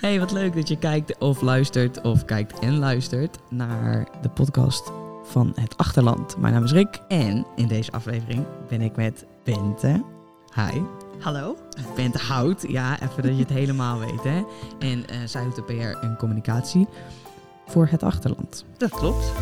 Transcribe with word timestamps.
Hey, 0.00 0.18
wat 0.18 0.32
leuk 0.32 0.54
dat 0.54 0.68
je 0.68 0.78
kijkt 0.78 1.18
of 1.18 1.40
luistert 1.40 2.00
of 2.00 2.24
kijkt 2.24 2.58
en 2.58 2.78
luistert 2.78 3.38
naar 3.50 4.08
de 4.22 4.28
podcast 4.28 4.92
van 5.24 5.52
Het 5.54 5.76
Achterland. 5.76 6.36
Mijn 6.36 6.52
naam 6.52 6.64
is 6.64 6.72
Rick 6.72 7.00
en 7.08 7.46
in 7.56 7.68
deze 7.68 7.92
aflevering 7.92 8.46
ben 8.68 8.80
ik 8.80 8.96
met 8.96 9.26
Bente. 9.44 10.04
Hi. 10.54 10.80
Hallo. 11.18 11.56
Bente 11.94 12.18
Hout, 12.18 12.64
ja, 12.68 13.00
even 13.00 13.22
dat 13.22 13.32
je 13.32 13.42
het 13.42 13.52
helemaal 13.52 13.98
weet 13.98 14.22
hè. 14.22 14.42
En 14.78 14.98
uh, 14.98 15.16
zij 15.24 15.44
doet 15.44 15.56
de 15.56 15.62
PR 15.62 16.04
en 16.04 16.16
communicatie 16.18 16.88
voor 17.66 17.86
Het 17.90 18.02
Achterland. 18.02 18.64
Dat 18.76 18.90
klopt. 18.90 19.32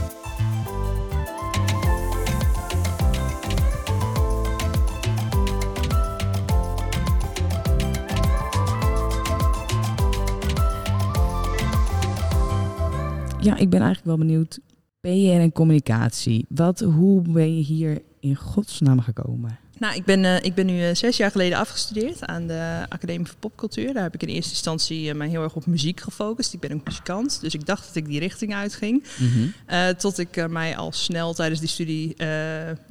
Ja, 13.48 13.56
ik 13.56 13.70
ben 13.70 13.80
eigenlijk 13.80 14.04
wel 14.16 14.26
benieuwd. 14.26 14.58
PR 15.00 15.08
en 15.40 15.52
communicatie. 15.52 16.46
Wat, 16.48 16.80
hoe 16.80 17.22
ben 17.22 17.56
je 17.56 17.62
hier 17.62 18.02
in 18.20 18.36
godsnaam 18.36 19.00
gekomen? 19.00 19.58
Nou, 19.78 19.94
ik 19.94 20.04
ben, 20.04 20.24
uh, 20.24 20.42
ik 20.42 20.54
ben 20.54 20.66
nu 20.66 20.80
uh, 20.80 20.94
zes 20.94 21.16
jaar 21.16 21.30
geleden 21.30 21.58
afgestudeerd 21.58 22.26
aan 22.26 22.46
de 22.46 22.86
Academie 22.88 23.26
voor 23.26 23.36
Popcultuur. 23.38 23.92
Daar 23.94 24.02
heb 24.02 24.14
ik 24.14 24.22
in 24.22 24.28
eerste 24.28 24.50
instantie 24.50 25.08
uh, 25.08 25.14
mij 25.14 25.28
heel 25.28 25.42
erg 25.42 25.54
op 25.54 25.66
muziek 25.66 26.00
gefocust. 26.00 26.52
Ik 26.52 26.60
ben 26.60 26.72
ook 26.72 26.84
muzikant, 26.84 27.40
dus 27.40 27.54
ik 27.54 27.66
dacht 27.66 27.86
dat 27.86 27.94
ik 27.94 28.06
die 28.06 28.18
richting 28.18 28.54
uitging. 28.54 29.04
Mm 29.18 29.28
-hmm. 29.28 29.96
tot 29.96 30.18
ik 30.18 30.48
mij 30.48 30.76
al 30.76 30.92
snel 30.92 31.34
tijdens 31.34 31.60
die 31.60 31.68
studie 31.68 32.14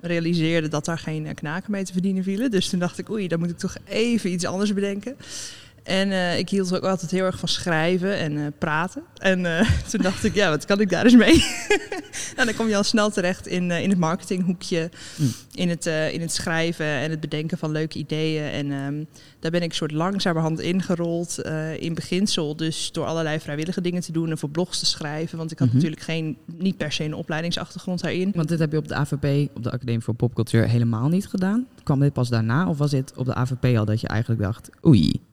realiseerde 0.02 0.68
dat 0.68 0.86
daar 0.86 1.00
geen 1.00 1.34
knaken 1.34 1.72
mee 1.72 1.84
te 1.84 1.94
verdienen 1.94 2.24
vielen. 2.24 2.52
Dus 2.52 2.70
toen 2.70 2.80
dacht 2.80 2.98
ik, 2.98 3.10
oei, 3.10 3.28
dan 3.28 3.40
moet 3.40 3.50
ik 3.50 3.58
toch 3.58 3.76
even 3.86 4.32
iets 4.32 4.46
anders 4.46 4.74
bedenken. 4.74 5.16
En 5.88 6.10
uh, 6.10 6.38
ik 6.38 6.50
hield 6.50 6.76
ook 6.76 6.84
altijd 6.84 7.12
heel 7.12 7.26
erg 7.26 7.40
van 7.40 7.48
schrijven 7.48 8.18
en 8.18 8.32
uh, 8.32 8.48
praten. 8.58 9.04
En 9.18 9.40
uh, 9.40 9.70
toen 9.90 10.02
dacht 10.02 10.24
ik, 10.24 10.36
ja, 10.36 10.50
wat 10.50 10.66
kan 10.66 10.80
ik 10.80 10.90
daar 10.90 11.04
eens 11.04 11.16
mee? 11.16 11.46
nou, 12.36 12.48
dan 12.48 12.56
kom 12.56 12.68
je 12.68 12.76
al 12.76 12.84
snel 12.84 13.10
terecht 13.10 13.48
in, 13.48 13.72
in 13.72 13.90
het 13.90 14.00
marketinghoekje, 14.00 14.90
mm. 15.16 15.32
in, 15.52 15.70
het, 15.70 15.86
in 15.86 16.22
het 16.22 16.34
schrijven 16.34 16.86
en 16.86 17.10
het 17.10 17.20
bedenken 17.20 17.58
van 17.58 17.72
leuke 17.72 17.98
ideeën. 17.98 18.44
En 18.44 18.72
um, 18.72 19.08
daar 19.40 19.52
ben 19.52 19.62
ik 19.62 19.74
soort 19.74 19.92
langzamerhand 19.92 20.60
ingerold 20.60 21.42
in 21.80 21.94
beginsel. 21.94 22.56
Dus 22.56 22.92
door 22.92 23.06
allerlei 23.06 23.40
vrijwillige 23.40 23.82
dingen 23.82 24.02
te 24.02 24.12
doen 24.12 24.30
en 24.30 24.38
voor 24.38 24.50
blogs 24.50 24.80
te 24.80 24.86
schrijven. 24.86 25.38
Want 25.38 25.52
ik 25.52 25.60
had 25.60 25.68
mm 25.68 25.74
-hmm. 25.74 25.84
natuurlijk 25.84 26.10
geen, 26.10 26.38
niet 26.46 26.78
per 26.78 26.92
se 26.92 27.04
een 27.04 27.14
opleidingsachtergrond 27.14 28.02
daarin. 28.02 28.32
Want 28.36 28.48
dit 28.50 28.60
heb 28.60 28.72
je 28.72 28.78
op 28.78 28.88
de 28.88 28.96
AVP, 28.96 29.50
op 29.56 29.64
de 29.64 29.72
Academie 29.72 30.02
voor 30.02 30.14
Popcultuur, 30.14 30.68
helemaal 30.68 31.08
niet 31.08 31.28
gedaan. 31.28 31.68
Kwam 31.84 32.00
dit 32.00 32.14
pas 32.14 32.30
daarna 32.30 32.70
of 32.70 32.78
was 32.78 32.92
dit 32.92 33.14
op 33.16 33.26
de 33.26 33.34
AVP 33.34 33.78
al 33.78 33.86
dat 33.86 34.02
je 34.02 34.08
eigenlijk 34.08 34.42
dacht, 34.42 34.70
oei... 34.86 35.27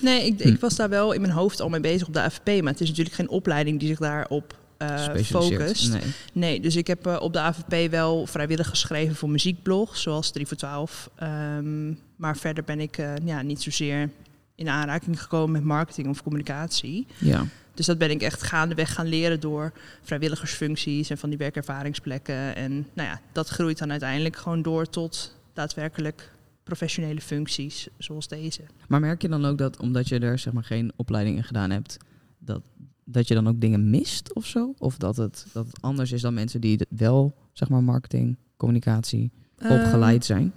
Nee, 0.00 0.26
ik, 0.26 0.40
ik, 0.40 0.60
was 0.60 0.76
daar 0.76 0.88
wel 0.88 1.12
in 1.12 1.20
mijn 1.20 1.32
hoofd 1.32 1.60
al 1.60 1.68
mee 1.68 1.80
bezig 1.80 2.06
op 2.06 2.14
de 2.14 2.20
AFP. 2.22 2.46
Maar 2.46 2.72
het 2.72 2.80
is 2.80 2.88
natuurlijk 2.88 3.16
geen 3.16 3.28
opleiding 3.28 3.78
die 3.78 3.88
zich 3.88 3.98
daarop 3.98 4.56
uh, 4.78 5.14
focust. 5.24 5.92
Nee. 5.92 6.02
nee. 6.32 6.60
dus 6.60 6.76
ik 6.76 6.86
heb 6.86 7.06
uh, 7.06 7.16
op 7.20 7.32
de 7.32 7.38
AVP 7.38 7.90
wel 7.90 8.26
vrijwillig 8.26 8.68
geschreven 8.68 9.16
voor 9.16 9.30
muziekblogs, 9.30 10.02
zoals 10.02 10.30
3 10.30 10.46
voor 10.46 10.56
12. 10.56 11.10
Um, 11.22 11.98
maar 12.16 12.36
verder 12.36 12.64
ben 12.64 12.80
ik 12.80 12.98
uh, 12.98 13.12
ja, 13.24 13.42
niet 13.42 13.62
zozeer 13.62 14.10
in 14.54 14.68
aanraking 14.68 15.22
gekomen 15.22 15.52
met 15.52 15.64
marketing 15.64 16.08
of 16.08 16.22
communicatie. 16.22 17.06
Ja. 17.18 17.46
Dus 17.74 17.86
dat 17.86 17.98
ben 17.98 18.10
ik 18.10 18.22
echt 18.22 18.42
gaandeweg 18.42 18.92
gaan 18.92 19.06
leren 19.06 19.40
door 19.40 19.72
vrijwilligersfuncties 20.02 21.10
en 21.10 21.18
van 21.18 21.28
die 21.28 21.38
werkervaringsplekken. 21.38 22.56
En 22.56 22.86
nou 22.92 23.08
ja, 23.08 23.20
dat 23.32 23.48
groeit 23.48 23.78
dan 23.78 23.90
uiteindelijk 23.90 24.36
gewoon 24.36 24.62
door 24.62 24.88
tot 24.88 25.34
daadwerkelijk 25.52 26.30
professionele 26.68 27.20
functies 27.20 27.88
zoals 27.98 28.28
deze. 28.28 28.62
Maar 28.88 29.00
merk 29.00 29.22
je 29.22 29.28
dan 29.28 29.44
ook 29.44 29.58
dat 29.58 29.76
omdat 29.76 30.08
je 30.08 30.18
er 30.18 30.38
zeg 30.38 30.52
maar 30.52 30.64
geen 30.64 30.92
opleiding 30.96 31.36
in 31.36 31.44
gedaan 31.44 31.70
hebt, 31.70 31.96
dat, 32.38 32.62
dat 33.04 33.28
je 33.28 33.34
dan 33.34 33.48
ook 33.48 33.60
dingen 33.60 33.90
mist 33.90 34.34
of 34.34 34.46
zo? 34.46 34.74
Of 34.78 34.96
dat 34.96 35.16
het, 35.16 35.46
dat 35.52 35.66
het 35.66 35.82
anders 35.82 36.12
is 36.12 36.20
dan 36.20 36.34
mensen 36.34 36.60
die 36.60 36.86
wel 36.88 37.34
zeg 37.52 37.68
maar 37.68 37.84
marketing, 37.84 38.36
communicatie 38.56 39.30
opgeleid 39.58 40.24
zijn? 40.24 40.52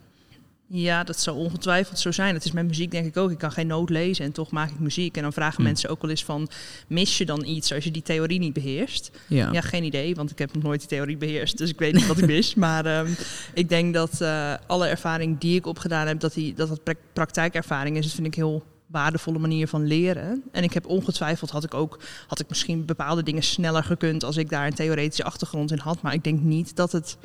Ja, 0.73 1.03
dat 1.03 1.19
zou 1.19 1.37
ongetwijfeld 1.37 1.99
zo 1.99 2.11
zijn. 2.11 2.33
Het 2.33 2.45
is 2.45 2.51
met 2.51 2.67
muziek 2.67 2.91
denk 2.91 3.05
ik 3.05 3.17
ook. 3.17 3.31
Ik 3.31 3.37
kan 3.37 3.51
geen 3.51 3.67
noot 3.67 3.89
lezen 3.89 4.25
en 4.25 4.31
toch 4.31 4.51
maak 4.51 4.69
ik 4.69 4.79
muziek. 4.79 5.15
En 5.17 5.21
dan 5.21 5.33
vragen 5.33 5.55
hm. 5.57 5.63
mensen 5.63 5.89
ook 5.89 6.01
wel 6.01 6.09
eens 6.09 6.23
van... 6.23 6.49
mis 6.87 7.17
je 7.17 7.25
dan 7.25 7.45
iets 7.45 7.73
als 7.73 7.83
je 7.83 7.91
die 7.91 8.01
theorie 8.01 8.39
niet 8.39 8.53
beheerst? 8.53 9.11
Ja. 9.27 9.51
ja, 9.51 9.61
geen 9.61 9.83
idee, 9.83 10.15
want 10.15 10.31
ik 10.31 10.37
heb 10.37 10.53
nog 10.53 10.63
nooit 10.63 10.79
die 10.79 10.89
theorie 10.89 11.17
beheerst. 11.17 11.57
Dus 11.57 11.69
ik 11.69 11.79
weet 11.79 11.93
niet 11.93 12.07
wat 12.07 12.17
ik 12.17 12.25
mis. 12.25 12.55
Maar 12.61 12.99
um, 12.99 13.15
ik 13.53 13.69
denk 13.69 13.93
dat 13.93 14.21
uh, 14.21 14.53
alle 14.67 14.87
ervaring 14.87 15.39
die 15.39 15.55
ik 15.55 15.65
opgedaan 15.65 16.07
heb... 16.07 16.19
dat 16.19 16.33
die, 16.33 16.53
dat, 16.53 16.67
dat 16.83 16.95
praktijkervaring 17.13 17.97
is. 17.97 18.03
Dat 18.03 18.13
vind 18.13 18.27
ik 18.27 18.35
heel 18.35 18.63
waardevolle 18.87 19.39
manier 19.39 19.67
van 19.67 19.87
leren. 19.87 20.43
En 20.51 20.63
ik 20.63 20.73
heb 20.73 20.85
ongetwijfeld 20.85 21.49
had 21.49 21.63
ik 21.63 21.73
ook 21.73 21.99
had 22.27 22.39
ik 22.39 22.49
misschien 22.49 22.85
bepaalde 22.85 23.23
dingen 23.23 23.43
sneller 23.43 23.83
gekund 23.83 24.23
als 24.23 24.37
ik 24.37 24.49
daar 24.49 24.67
een 24.67 24.73
theoretische 24.73 25.23
achtergrond 25.23 25.71
in 25.71 25.77
had. 25.77 26.01
Maar 26.01 26.13
ik 26.13 26.23
denk 26.23 26.41
niet 26.41 26.75
dat 26.75 26.91
het 26.91 27.17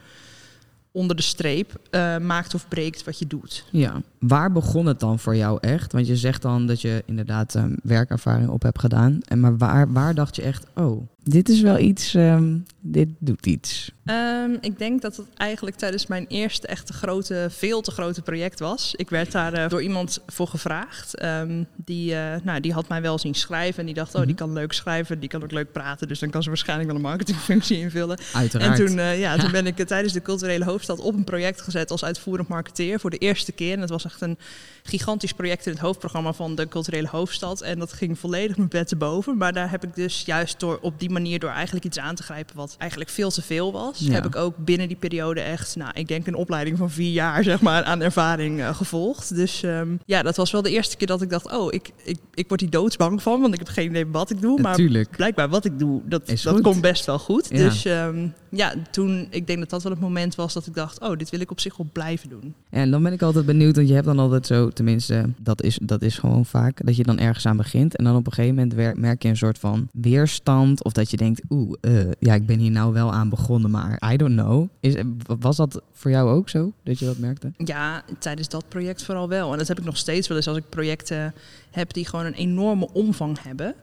onder 0.97 1.17
de 1.17 1.23
streep 1.23 1.81
uh, 1.91 2.19
maakt 2.19 2.55
of 2.55 2.69
breekt 2.69 3.05
wat 3.05 3.19
je 3.19 3.27
doet. 3.27 3.65
Ja, 3.71 4.03
waar 4.19 4.53
begon 4.53 4.87
het 4.87 5.01
dan 5.01 5.19
voor 5.19 5.37
jou 5.37 5.59
echt? 5.61 5.93
Want 5.93 6.07
je 6.07 6.17
zegt 6.17 6.43
dan 6.43 6.67
dat 6.67 6.81
je 6.81 7.03
inderdaad 7.07 7.55
um, 7.55 7.77
werkervaring 7.83 8.49
op 8.49 8.63
hebt 8.63 8.79
gedaan. 8.79 9.19
En 9.25 9.41
maar 9.41 9.57
waar, 9.57 9.93
waar 9.93 10.15
dacht 10.15 10.37
je 10.37 10.43
echt, 10.43 10.67
oh, 10.75 11.09
dit 11.29 11.49
is 11.49 11.61
wel 11.61 11.79
iets, 11.79 12.15
um, 12.15 12.67
dit 12.81 13.09
doet 13.19 13.47
iets? 13.47 13.91
Um, 14.05 14.59
ik 14.61 14.79
denk 14.79 15.03
dat 15.03 15.17
het 15.17 15.27
eigenlijk 15.35 15.77
tijdens 15.77 16.07
mijn 16.07 16.27
eerste 16.29 16.67
echte 16.67 16.93
grote, 16.93 17.49
veel 17.51 17.81
te 17.81 17.91
grote 17.91 18.23
project 18.23 18.59
was. 18.59 18.95
Ik 18.97 19.11
werd 19.11 19.33
daar 19.33 19.55
uh, 19.59 19.69
door 19.69 19.83
iemand 19.83 20.19
voor 20.27 20.49
gevraagd. 20.49 21.23
Um, 21.23 21.67
die, 21.85 22.13
uh, 22.13 22.35
nou, 22.43 22.61
die 22.61 22.73
had 22.73 22.89
mij 22.89 23.03
wel 23.03 23.19
zien 23.19 23.35
schrijven 23.35 23.81
en 23.81 23.87
die 23.87 23.95
dacht, 23.95 24.15
oh, 24.15 24.27
die 24.27 24.35
kan 24.35 24.53
leuk 24.53 24.73
schrijven, 24.73 25.21
die 25.21 25.29
kan 25.29 25.43
ook 25.43 25.53
leuk 25.53 25.73
praten. 25.73 26.09
Dus 26.09 26.19
dan 26.19 26.31
kan 26.31 26.43
ze 26.43 26.49
waarschijnlijk 26.49 26.89
wel 26.89 26.97
een 26.97 27.05
marketingfunctie 27.05 27.79
invullen. 27.79 28.19
Uiteraard. 28.33 28.79
En 28.79 28.87
toen, 28.87 28.97
uh, 28.97 29.21
ja, 29.21 29.37
toen 29.37 29.51
ben 29.51 29.67
ik 29.67 29.77
tijdens 29.77 30.13
de 30.13 30.23
culturele 30.23 30.65
hoofdstad 30.65 31.01
op 31.01 31.15
een 31.15 31.25
project 31.25 31.61
gezet 31.61 31.91
als 31.91 32.05
uitvoerend 32.05 32.49
marketeer 32.49 33.01
voor 33.01 33.11
de 33.11 33.19
eerste 33.19 33.53
keer. 33.53 33.73
En 33.73 33.81
dat 33.81 33.91
was 33.91 34.05
echt 34.05 34.21
een 34.21 34.39
gigantisch 34.83 35.33
project 35.33 35.67
in 35.67 35.73
het 35.73 35.81
hoofdprogramma 35.81 36.33
van 36.33 36.55
de 36.55 36.69
culturele 36.69 37.09
hoofdstad. 37.09 37.61
En 37.61 37.79
dat 37.79 37.93
ging 37.93 38.19
volledig 38.19 38.57
mijn 38.57 38.69
bed 38.69 38.89
te 38.89 38.97
boven. 38.97 39.37
Maar 39.37 39.53
daar 39.53 39.71
heb 39.71 39.85
ik 39.85 39.95
dus 39.95 40.23
juist 40.27 40.61
door 40.61 40.79
op 40.81 41.01
die 41.01 41.11
manier 41.23 41.39
door 41.39 41.51
eigenlijk 41.51 41.85
iets 41.85 41.99
aan 41.99 42.15
te 42.15 42.23
grijpen 42.23 42.57
wat 42.57 42.75
eigenlijk 42.79 43.11
veel 43.11 43.31
te 43.31 43.43
veel 43.43 43.73
was, 43.73 43.99
ja. 43.99 44.13
heb 44.13 44.27
ik 44.27 44.37
ook 44.37 44.57
binnen 44.57 44.89
die 44.89 44.97
periode 44.97 45.41
echt, 45.41 45.77
nou, 45.77 45.91
ik 45.95 46.09
denk 46.09 46.27
een 46.27 46.35
opleiding 46.35 46.79
van 46.79 46.91
vier 46.91 47.13
jaar 47.13 47.45
zeg 47.53 47.61
maar 47.61 47.85
aan 47.85 48.01
ervaring 48.01 48.59
uh, 48.59 48.75
gevolgd. 48.75 49.35
Dus 49.35 49.63
um, 49.63 50.01
ja, 50.07 50.23
dat 50.23 50.37
was 50.37 50.51
wel 50.51 50.63
de 50.63 50.71
eerste 50.71 50.97
keer 50.97 51.07
dat 51.07 51.23
ik 51.23 51.31
dacht, 51.31 51.53
oh, 51.53 51.73
ik, 51.73 51.91
ik, 52.05 52.19
ik 52.35 52.49
word 52.49 52.61
hier 52.61 52.71
doodsbang 52.71 53.23
van, 53.23 53.41
want 53.41 53.53
ik 53.53 53.59
heb 53.59 53.69
geen 53.69 53.89
idee 53.89 54.07
wat 54.07 54.31
ik 54.31 54.41
doe. 54.41 54.61
Maar 54.61 54.71
Natuurlijk. 54.71 55.11
blijkbaar 55.17 55.49
wat 55.49 55.65
ik 55.65 55.79
doe, 55.79 56.03
dat, 56.05 56.41
dat 56.43 56.61
komt 56.61 56.81
best 56.81 57.07
wel 57.07 57.19
goed. 57.19 57.49
Ja. 57.51 57.57
Dus 57.57 57.85
um, 57.85 58.35
ja, 58.51 58.75
toen, 58.91 59.27
ik 59.31 59.47
denk 59.47 59.59
dat 59.59 59.71
dat 59.71 59.83
wel 59.83 59.93
het 59.93 60.01
moment 60.01 60.35
was 60.35 60.53
dat 60.53 60.67
ik 60.67 60.75
dacht, 60.75 61.01
oh, 61.01 61.17
dit 61.17 61.31
wil 61.31 61.41
ik 61.41 61.51
op 61.51 61.61
zich 61.61 61.77
wel 61.77 61.87
blijven 61.93 62.29
doen. 62.29 62.55
En 62.71 62.91
dan 62.91 63.03
ben 63.03 63.13
ik 63.13 63.23
altijd 63.23 63.47
benieuwd, 63.47 63.77
want 63.77 63.89
je 63.89 63.95
hebt 63.95 64.07
dan 64.07 64.19
altijd 64.19 64.47
zo, 64.47 64.71
tenminste, 64.71 65.31
dat 65.39 65.63
is, 65.63 65.79
dat 65.83 66.03
is 66.03 66.19
gewoon 66.19 66.47
vaak, 66.47 66.87
dat 66.87 66.97
je 66.97 67.03
dan 67.03 67.19
ergens 67.19 67.47
aan 67.47 67.57
begint 67.57 67.97
en 67.97 68.05
dan 68.05 68.17
op 68.17 68.27
een 68.27 68.33
gegeven 68.33 68.69
moment 68.69 68.97
merk 68.97 69.23
je 69.23 69.29
een 69.29 69.37
soort 69.37 69.59
van 69.59 69.89
weerstand 69.93 70.85
of 70.85 70.93
dat 70.93 71.11
je 71.11 71.17
denkt, 71.17 71.43
oeh, 71.49 71.73
uh, 71.81 72.01
ja, 72.19 72.35
ik 72.35 72.47
ben 72.47 72.59
hier 72.59 72.71
nou 72.71 72.93
wel 72.93 73.13
aan 73.13 73.29
begonnen, 73.29 73.71
maar 73.71 74.13
I 74.13 74.17
don't 74.17 74.37
know. 74.37 74.69
Is, 74.81 74.95
was 75.39 75.57
dat 75.57 75.83
voor 75.93 76.11
jou 76.11 76.31
ook 76.31 76.49
zo, 76.49 76.73
dat 76.83 76.99
je 76.99 77.05
dat 77.05 77.19
merkte? 77.19 77.53
Ja, 77.57 78.03
tijdens 78.19 78.49
dat 78.49 78.69
project 78.69 79.03
vooral 79.03 79.29
wel. 79.29 79.53
En 79.53 79.59
dat 79.59 79.69
heb 79.69 79.79
ik 79.79 79.85
nog 79.85 79.97
steeds 79.97 80.29
wel 80.29 80.37
eens 80.37 80.49
als 80.49 80.57
ik 80.57 80.69
projecten 80.69 81.35
heb 81.71 81.93
die 81.93 82.07
gewoon 82.07 82.25
een 82.25 82.35
enorme 82.35 82.89
omvang 82.93 83.43
hebben. 83.43 83.75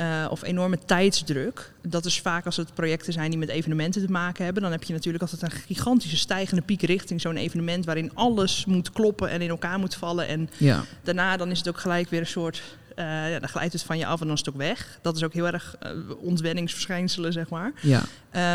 Uh, 0.00 0.26
of 0.30 0.42
enorme 0.42 0.78
tijdsdruk. 0.84 1.72
Dat 1.82 2.04
is 2.04 2.20
vaak 2.20 2.46
als 2.46 2.56
het 2.56 2.74
projecten 2.74 3.12
zijn 3.12 3.30
die 3.30 3.38
met 3.38 3.48
evenementen 3.48 4.06
te 4.06 4.12
maken 4.12 4.44
hebben. 4.44 4.62
Dan 4.62 4.72
heb 4.72 4.82
je 4.82 4.92
natuurlijk 4.92 5.22
altijd 5.22 5.42
een 5.42 5.50
gigantische 5.50 6.16
stijgende 6.16 6.62
piek 6.62 6.82
richting 6.82 7.20
zo'n 7.20 7.36
evenement 7.36 7.84
waarin 7.84 8.10
alles 8.14 8.64
moet 8.64 8.92
kloppen 8.92 9.30
en 9.30 9.40
in 9.40 9.48
elkaar 9.48 9.78
moet 9.78 9.94
vallen. 9.94 10.26
En 10.28 10.50
ja. 10.56 10.84
daarna 11.02 11.36
dan 11.36 11.50
is 11.50 11.58
het 11.58 11.68
ook 11.68 11.78
gelijk 11.78 12.10
weer 12.10 12.20
een 12.20 12.26
soort. 12.26 12.62
Uh, 12.96 13.30
ja, 13.30 13.38
dan 13.38 13.48
glijdt 13.48 13.72
het 13.72 13.82
van 13.82 13.98
je 13.98 14.06
af 14.06 14.20
en 14.20 14.26
dan 14.26 14.34
is 14.34 14.40
het 14.40 14.48
ook 14.48 14.60
weg. 14.60 14.98
Dat 15.02 15.16
is 15.16 15.24
ook 15.24 15.32
heel 15.32 15.46
erg 15.46 15.76
uh, 15.82 15.90
ontwenningsverschijnselen, 16.20 17.32
zeg 17.32 17.48
maar. 17.48 17.72
Ja. 17.80 18.02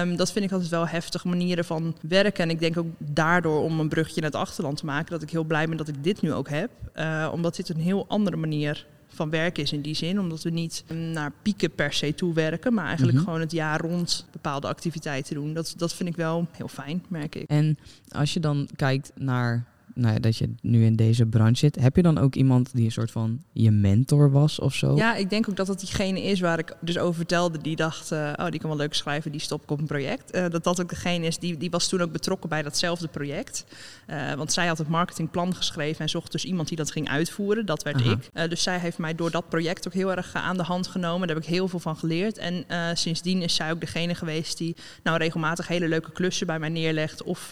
Um, 0.01 0.15
dat 0.15 0.31
vind 0.31 0.45
ik 0.45 0.51
altijd 0.51 0.69
wel 0.69 0.87
heftige 0.87 1.27
manieren 1.27 1.65
van 1.65 1.95
werken. 2.01 2.43
En 2.43 2.49
ik 2.49 2.59
denk 2.59 2.77
ook 2.77 2.87
daardoor, 2.97 3.63
om 3.63 3.79
een 3.79 3.89
brugje 3.89 4.21
naar 4.21 4.29
het 4.29 4.39
achterland 4.39 4.77
te 4.77 4.85
maken, 4.85 5.11
dat 5.11 5.21
ik 5.21 5.29
heel 5.29 5.43
blij 5.43 5.67
ben 5.67 5.77
dat 5.77 5.87
ik 5.87 6.03
dit 6.03 6.21
nu 6.21 6.33
ook 6.33 6.49
heb. 6.49 6.69
Omdat 7.31 7.55
dit 7.55 7.69
een 7.69 7.79
heel 7.79 8.05
andere 8.07 8.37
manier 8.37 8.85
van 9.17 9.29
werken 9.29 9.63
is 9.63 9.71
in 9.71 9.81
die 9.81 9.95
zin. 9.95 10.19
Omdat 10.19 10.43
we 10.43 10.49
niet 10.49 10.83
naar 11.13 11.31
pieken 11.41 11.71
per 11.71 11.93
se 11.93 12.15
toe 12.15 12.33
werken, 12.33 12.73
maar 12.73 12.85
eigenlijk 12.85 13.17
mm 13.17 13.23
-hmm. 13.23 13.27
gewoon 13.33 13.43
het 13.45 13.51
jaar 13.55 13.81
rond 13.81 14.25
bepaalde 14.31 14.67
activiteiten 14.67 15.35
doen. 15.35 15.53
Dat, 15.53 15.73
dat 15.77 15.93
vind 15.93 16.09
ik 16.09 16.15
wel 16.15 16.47
heel 16.51 16.67
fijn, 16.67 17.03
merk 17.07 17.35
ik. 17.35 17.49
En 17.49 17.77
als 18.09 18.33
je 18.33 18.39
dan 18.39 18.69
kijkt 18.75 19.11
naar 19.15 19.65
nou 19.97 20.13
ja, 20.13 20.19
dat 20.19 20.37
je 20.37 20.53
nu 20.61 20.85
in 20.85 20.95
deze 20.95 21.25
branche 21.25 21.57
zit. 21.57 21.75
Heb 21.75 21.95
je 21.95 22.01
dan 22.01 22.17
ook 22.17 22.35
iemand 22.35 22.69
die 22.73 22.85
een 22.85 22.91
soort 22.91 23.11
van 23.11 23.41
je 23.51 23.71
mentor 23.71 24.31
was 24.31 24.59
of 24.59 24.73
zo? 24.73 24.95
Ja, 24.95 25.15
ik 25.15 25.29
denk 25.29 25.49
ook 25.49 25.55
dat 25.55 25.67
dat 25.67 25.79
diegene 25.79 26.23
is 26.23 26.39
waar 26.39 26.59
ik 26.59 26.75
dus 26.81 26.97
over 26.97 27.15
vertelde. 27.15 27.57
Die 27.61 27.75
dacht, 27.75 28.11
uh, 28.11 28.33
oh, 28.35 28.49
die 28.49 28.59
kan 28.59 28.69
wel 28.69 28.77
leuk 28.77 28.93
schrijven, 28.93 29.31
die 29.31 29.41
stop 29.41 29.63
ik 29.63 29.71
op 29.71 29.79
een 29.79 29.85
project. 29.85 30.35
Uh, 30.35 30.45
dat 30.49 30.63
dat 30.63 30.81
ook 30.81 30.89
degene 30.89 31.25
is, 31.25 31.37
die, 31.37 31.57
die 31.57 31.69
was 31.69 31.87
toen 31.87 32.01
ook 32.01 32.11
betrokken 32.11 32.49
bij 32.49 32.61
datzelfde 32.61 33.07
project. 33.07 33.65
Uh, 34.07 34.33
want 34.33 34.53
zij 34.53 34.67
had 34.67 34.77
het 34.77 34.87
marketingplan 34.87 35.55
geschreven 35.55 36.01
en 36.01 36.09
zocht 36.09 36.31
dus 36.31 36.45
iemand 36.45 36.67
die 36.67 36.77
dat 36.77 36.91
ging 36.91 37.09
uitvoeren. 37.09 37.65
Dat 37.65 37.83
werd 37.83 38.01
Aha. 38.01 38.17
ik. 38.33 38.49
dus 38.49 38.63
zij 38.63 38.79
heeft 38.79 38.97
mij 38.97 39.15
door 39.15 39.31
dat 39.31 39.49
project 39.49 39.87
ook 39.87 39.93
heel 39.93 40.15
erg 40.15 40.33
aan 40.33 40.57
de 40.57 40.63
hand 40.63 40.87
genomen. 40.87 41.27
Daar 41.27 41.35
heb 41.35 41.45
ik 41.45 41.51
heel 41.51 41.67
veel 41.67 41.79
van 41.79 41.97
geleerd. 41.97 42.37
En 42.37 42.65
sindsdien 42.97 43.41
is 43.41 43.55
zij 43.55 43.71
ook 43.71 43.79
degene 43.79 44.15
geweest 44.15 44.57
die 44.57 44.75
nou 45.03 45.17
regelmatig 45.17 45.67
hele 45.67 45.87
leuke 45.87 46.11
klussen 46.11 46.47
bij 46.47 46.59
mij 46.59 46.69
neerlegt. 46.69 47.23
Of, 47.23 47.51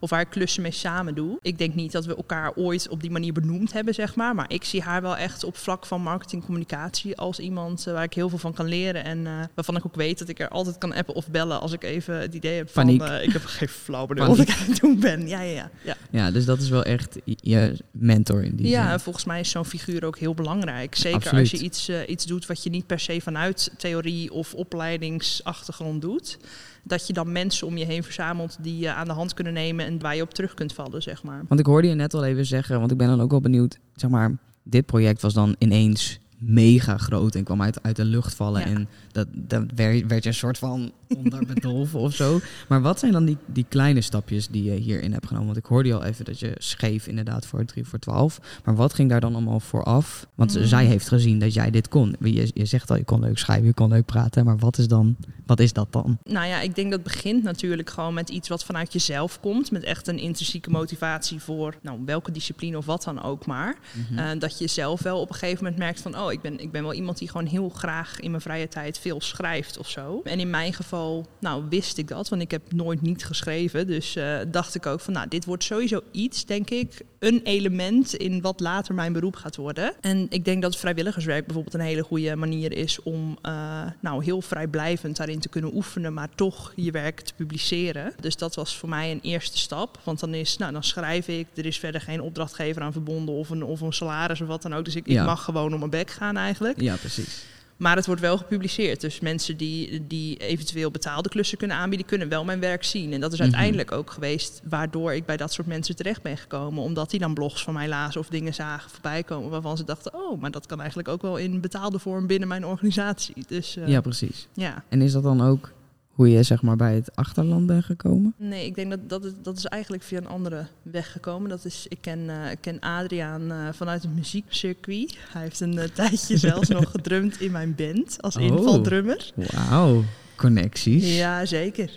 of 0.00 0.10
waar 0.10 0.20
ik 0.20 0.30
klussen 0.30 0.62
mee 0.62 0.70
samen 0.70 1.14
doe. 1.14 1.38
Ik 1.42 1.58
denk 1.58 1.74
niet 1.80 1.92
dat 1.92 2.04
we 2.04 2.16
elkaar 2.16 2.52
ooit 2.54 2.88
op 2.88 3.00
die 3.00 3.10
manier 3.10 3.32
benoemd 3.32 3.72
hebben, 3.72 3.94
zeg 3.94 4.14
maar. 4.14 4.34
Maar 4.34 4.52
ik 4.52 4.64
zie 4.64 4.82
haar 4.82 5.02
wel 5.02 5.16
echt 5.16 5.44
op 5.44 5.56
vlak 5.56 5.86
van 5.86 6.02
marketingcommunicatie 6.02 7.16
als 7.16 7.38
iemand 7.38 7.84
waar 7.84 8.02
ik 8.02 8.14
heel 8.14 8.28
veel 8.28 8.38
van 8.38 8.52
kan 8.52 8.66
leren. 8.66 9.04
En 9.04 9.50
waarvan 9.54 9.76
ik 9.76 9.86
ook 9.86 9.94
weet 9.94 10.18
dat 10.18 10.28
ik 10.28 10.38
er 10.38 10.48
altijd 10.48 10.78
kan 10.78 10.94
appen 10.94 11.14
of 11.14 11.28
bellen 11.28 11.60
als 11.60 11.72
ik 11.72 11.82
even 11.82 12.20
het 12.20 12.34
idee 12.34 12.56
heb 12.56 12.70
van... 12.70 12.88
Uh, 12.88 13.22
ik 13.22 13.32
heb 13.32 13.44
geen 13.44 13.68
flauw 13.68 14.06
benul 14.10 14.26
wat 14.26 14.38
ik 14.38 14.50
aan 14.50 14.66
het 14.66 14.80
doen 14.80 15.00
ben. 15.00 15.28
Ja, 15.28 15.40
ja, 15.40 15.70
ja, 15.82 15.96
ja. 16.10 16.30
dus 16.30 16.44
dat 16.44 16.60
is 16.60 16.68
wel 16.68 16.82
echt 16.82 17.18
je 17.24 17.76
mentor 17.90 18.44
in 18.44 18.56
die 18.56 18.68
Ja, 18.68 18.98
volgens 18.98 19.24
mij 19.24 19.40
is 19.40 19.50
zo'n 19.50 19.64
figuur 19.64 20.04
ook 20.04 20.18
heel 20.18 20.34
belangrijk. 20.34 20.94
Zeker 20.94 21.38
als 21.38 21.50
je 21.50 21.58
iets, 21.58 21.88
uh, 21.88 22.08
iets 22.08 22.26
doet 22.26 22.46
wat 22.46 22.62
je 22.62 22.70
niet 22.70 22.86
per 22.86 23.00
se 23.00 23.20
vanuit 23.20 23.70
theorie 23.76 24.32
of 24.32 24.54
opleidingsachtergrond 24.54 26.02
doet 26.02 26.38
dat 26.84 27.06
je 27.06 27.12
dan 27.12 27.32
mensen 27.32 27.66
om 27.66 27.76
je 27.76 27.84
heen 27.84 28.02
verzamelt 28.02 28.56
die 28.60 28.78
je 28.78 28.92
aan 28.92 29.06
de 29.06 29.12
hand 29.12 29.34
kunnen 29.34 29.52
nemen 29.52 29.86
en 29.86 30.00
waar 30.00 30.16
je 30.16 30.22
op 30.22 30.34
terug 30.34 30.54
kunt 30.54 30.72
vallen, 30.72 31.02
zeg 31.02 31.22
maar. 31.22 31.44
Want 31.48 31.60
ik 31.60 31.66
hoorde 31.66 31.88
je 31.88 31.94
net 31.94 32.14
al 32.14 32.24
even 32.24 32.46
zeggen, 32.46 32.78
want 32.78 32.90
ik 32.90 32.96
ben 32.96 33.08
dan 33.08 33.20
ook 33.20 33.30
wel 33.30 33.40
benieuwd, 33.40 33.78
zeg 33.94 34.10
maar, 34.10 34.36
dit 34.62 34.86
project 34.86 35.22
was 35.22 35.34
dan 35.34 35.56
ineens 35.58 36.18
mega 36.38 36.96
groot 36.96 37.34
en 37.34 37.44
kwam 37.44 37.62
uit, 37.62 37.82
uit 37.82 37.96
de 37.96 38.04
lucht 38.04 38.34
vallen. 38.34 38.64
En 38.64 38.88
dat, 39.12 39.26
dat 39.32 39.64
werd, 39.74 40.06
werd 40.06 40.22
je 40.22 40.28
een 40.28 40.34
soort 40.34 40.58
van 40.58 40.92
onderbedolven 41.16 42.00
of 42.00 42.14
zo. 42.14 42.40
Maar 42.68 42.82
wat 42.82 42.98
zijn 42.98 43.12
dan 43.12 43.24
die, 43.24 43.36
die 43.46 43.66
kleine 43.68 44.00
stapjes 44.00 44.48
die 44.48 44.64
je 44.64 44.74
hierin 44.74 45.12
hebt 45.12 45.26
genomen? 45.26 45.46
Want 45.46 45.58
ik 45.58 45.66
hoorde 45.66 45.88
je 45.88 45.94
al 45.94 46.04
even 46.04 46.24
dat 46.24 46.38
je 46.38 46.54
schreef 46.58 47.06
inderdaad 47.06 47.46
voor 47.46 47.64
3 47.64 47.84
voor 47.84 47.98
12. 47.98 48.40
Maar 48.64 48.76
wat 48.76 48.94
ging 48.94 49.10
daar 49.10 49.20
dan 49.20 49.32
allemaal 49.32 49.60
voor 49.60 49.84
af? 49.84 50.26
Want 50.34 50.58
mm. 50.58 50.64
zij 50.64 50.84
heeft 50.84 51.08
gezien 51.08 51.38
dat 51.38 51.54
jij 51.54 51.70
dit 51.70 51.88
kon. 51.88 52.16
Je, 52.20 52.50
je 52.54 52.64
zegt 52.64 52.90
al, 52.90 52.96
je 52.96 53.04
kon 53.04 53.20
leuk 53.20 53.38
schrijven, 53.38 53.66
je 53.66 53.74
kon 53.74 53.88
leuk 53.88 54.04
praten. 54.04 54.44
Maar 54.44 54.58
wat 54.58 54.78
is, 54.78 54.88
dan, 54.88 55.16
wat 55.46 55.60
is 55.60 55.72
dat 55.72 55.92
dan? 55.92 56.18
Nou 56.24 56.46
ja, 56.46 56.60
ik 56.60 56.74
denk 56.74 56.90
dat 56.90 57.02
begint 57.02 57.42
natuurlijk 57.42 57.90
gewoon 57.90 58.14
met 58.14 58.28
iets 58.28 58.48
wat 58.48 58.64
vanuit 58.64 58.92
jezelf 58.92 59.40
komt. 59.40 59.70
Met 59.70 59.82
echt 59.82 60.08
een 60.08 60.18
intrinsieke 60.18 60.70
motivatie 60.70 61.40
voor 61.40 61.74
nou, 61.82 61.98
welke 62.04 62.32
discipline 62.32 62.76
of 62.76 62.86
wat 62.86 63.04
dan 63.04 63.22
ook 63.22 63.46
maar. 63.46 63.76
Mhm. 63.92 64.18
Eh, 64.18 64.38
dat 64.38 64.58
je 64.58 64.66
zelf 64.66 65.02
wel 65.02 65.20
op 65.20 65.28
een 65.28 65.34
gegeven 65.34 65.64
moment 65.64 65.80
merkt 65.80 66.00
van... 66.00 66.18
oh, 66.18 66.32
ik 66.32 66.40
ben, 66.40 66.60
ik 66.60 66.70
ben 66.70 66.82
wel 66.82 66.94
iemand 66.94 67.18
die 67.18 67.28
gewoon 67.28 67.46
heel 67.46 67.68
graag 67.68 68.20
in 68.20 68.30
mijn 68.30 68.42
vrije 68.42 68.68
tijd 68.68 68.98
veel 68.98 69.20
schrijft 69.20 69.78
of 69.78 69.88
zo. 69.88 70.20
En 70.24 70.40
in 70.40 70.50
mijn 70.50 70.72
geval, 70.72 70.99
nou, 71.38 71.64
wist 71.68 71.98
ik 71.98 72.08
dat, 72.08 72.28
want 72.28 72.42
ik 72.42 72.50
heb 72.50 72.72
nooit 72.72 73.00
niet 73.00 73.24
geschreven. 73.24 73.86
Dus 73.86 74.16
uh, 74.16 74.38
dacht 74.48 74.74
ik 74.74 74.86
ook 74.86 75.00
van, 75.00 75.12
nou, 75.12 75.28
dit 75.28 75.44
wordt 75.44 75.64
sowieso 75.64 76.00
iets, 76.10 76.44
denk 76.44 76.70
ik, 76.70 77.00
een 77.18 77.40
element 77.42 78.14
in 78.14 78.40
wat 78.40 78.60
later 78.60 78.94
mijn 78.94 79.12
beroep 79.12 79.36
gaat 79.36 79.56
worden. 79.56 79.92
En 80.00 80.26
ik 80.28 80.44
denk 80.44 80.62
dat 80.62 80.76
vrijwilligerswerk 80.76 81.44
bijvoorbeeld 81.46 81.74
een 81.74 81.80
hele 81.80 82.02
goede 82.02 82.36
manier 82.36 82.72
is 82.72 83.02
om, 83.02 83.38
uh, 83.46 83.82
nou, 84.00 84.24
heel 84.24 84.42
vrijblijvend 84.42 85.16
daarin 85.16 85.40
te 85.40 85.48
kunnen 85.48 85.74
oefenen, 85.74 86.14
maar 86.14 86.28
toch 86.34 86.72
je 86.76 86.90
werk 86.90 87.20
te 87.20 87.34
publiceren. 87.34 88.12
Dus 88.20 88.36
dat 88.36 88.54
was 88.54 88.76
voor 88.76 88.88
mij 88.88 89.10
een 89.10 89.20
eerste 89.22 89.58
stap, 89.58 90.00
want 90.04 90.20
dan 90.20 90.34
is, 90.34 90.56
nou, 90.56 90.72
dan 90.72 90.84
schrijf 90.84 91.28
ik, 91.28 91.46
er 91.54 91.66
is 91.66 91.78
verder 91.78 92.00
geen 92.00 92.20
opdrachtgever 92.20 92.82
aan 92.82 92.92
verbonden 92.92 93.34
of 93.34 93.50
een, 93.50 93.64
of 93.64 93.80
een 93.80 93.92
salaris 93.92 94.40
of 94.40 94.46
wat 94.46 94.62
dan 94.62 94.74
ook. 94.74 94.84
Dus 94.84 94.96
ik, 94.96 95.06
ik 95.06 95.24
mag 95.24 95.44
gewoon 95.44 95.72
om 95.72 95.78
mijn 95.78 95.90
bek 95.90 96.10
gaan 96.10 96.36
eigenlijk. 96.36 96.80
Ja, 96.80 96.96
precies. 96.96 97.44
Maar 97.80 97.96
het 97.96 98.06
wordt 98.06 98.20
wel 98.20 98.36
gepubliceerd. 98.36 99.00
Dus 99.00 99.20
mensen 99.20 99.56
die, 99.56 100.06
die 100.06 100.36
eventueel 100.36 100.90
betaalde 100.90 101.28
klussen 101.28 101.58
kunnen 101.58 101.76
aanbieden, 101.76 102.06
kunnen 102.06 102.28
wel 102.28 102.44
mijn 102.44 102.60
werk 102.60 102.84
zien. 102.84 103.12
En 103.12 103.20
dat 103.20 103.32
is 103.32 103.38
mhm. 103.38 103.46
uiteindelijk 103.48 103.92
ook 103.92 104.10
geweest 104.10 104.60
waardoor 104.68 105.14
ik 105.14 105.26
bij 105.26 105.36
dat 105.36 105.52
soort 105.52 105.66
mensen 105.66 105.96
terecht 105.96 106.22
ben 106.22 106.36
gekomen. 106.36 106.82
Omdat 106.82 107.10
die 107.10 107.20
dan 107.20 107.34
blogs 107.34 107.62
van 107.62 107.74
mij 107.74 107.88
lazen 107.88 108.20
of 108.20 108.28
dingen 108.28 108.54
zagen 108.54 108.90
voorbij 108.90 109.22
komen 109.22 109.50
waarvan 109.50 109.76
ze 109.76 109.84
dachten, 109.84 110.14
oh, 110.14 110.40
maar 110.40 110.50
dat 110.50 110.66
kan 110.66 110.78
eigenlijk 110.78 111.08
ook 111.08 111.22
wel 111.22 111.36
in 111.36 111.60
betaalde 111.60 111.98
vorm 111.98 112.26
binnen 112.26 112.48
mijn 112.48 112.66
organisatie. 112.66 113.44
Dus, 113.46 113.76
uh, 113.76 113.88
ja, 113.88 114.00
precies. 114.00 114.48
Ja. 114.52 114.84
En 114.88 115.02
is 115.02 115.12
dat 115.12 115.22
dan 115.22 115.42
ook 115.42 115.72
hoe 116.20 116.30
je 116.30 116.42
zeg 116.42 116.62
maar 116.62 116.76
bij 116.76 116.94
het 116.94 117.16
achterland 117.16 117.66
bent 117.66 117.84
gekomen? 117.84 118.34
Nee, 118.36 118.66
ik 118.66 118.74
denk 118.74 118.90
dat 118.90 119.08
dat, 119.08 119.24
is, 119.24 119.32
dat 119.42 119.56
is 119.56 119.64
eigenlijk 119.64 120.02
via 120.02 120.18
een 120.18 120.26
andere 120.26 120.66
weg 120.82 121.12
gekomen. 121.12 121.48
Dat 121.48 121.64
is, 121.64 121.86
ik 121.88 121.98
ken, 122.00 122.18
uh, 122.18 122.50
ik 122.50 122.58
ken 122.60 122.80
Adriaan 122.80 123.42
uh, 123.42 123.68
vanuit 123.72 124.02
het 124.02 124.14
muziekcircuit. 124.14 125.16
Hij 125.32 125.42
heeft 125.42 125.60
een 125.60 125.72
uh, 125.72 125.84
tijdje 125.94 126.36
zelfs 126.36 126.68
nog 126.68 126.90
gedrumd 126.90 127.40
in 127.40 127.50
mijn 127.50 127.74
band 127.74 128.22
als 128.22 128.36
oh, 128.36 128.42
invaldrummer. 128.42 129.32
Wauw. 129.34 130.04
Connecties. 130.36 131.16
Ja, 131.16 131.44
zeker. 131.44 131.90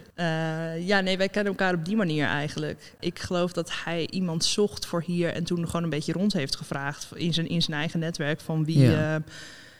ja, 0.80 1.00
nee, 1.02 1.18
wij 1.18 1.30
kennen 1.30 1.52
elkaar 1.52 1.74
op 1.74 1.86
die 1.86 1.96
manier 1.96 2.26
eigenlijk. 2.26 2.96
Ik 3.00 3.20
geloof 3.20 3.54
dat 3.54 3.72
hij 3.84 4.08
iemand 4.10 4.46
zocht 4.46 4.86
voor 4.86 5.04
hier 5.06 5.34
en 5.34 5.44
toen 5.44 5.66
gewoon 5.66 5.84
een 5.84 5.90
beetje 5.90 6.14
rond 6.14 6.34
heeft 6.34 6.56
gevraagd 6.56 7.08
in 7.16 7.34
zijn, 7.34 7.48
in 7.48 7.62
zijn 7.62 7.78
eigen 7.78 8.00
netwerk 8.00 8.42
van 8.42 8.66
wie, 8.66 8.80
ja 8.80 9.24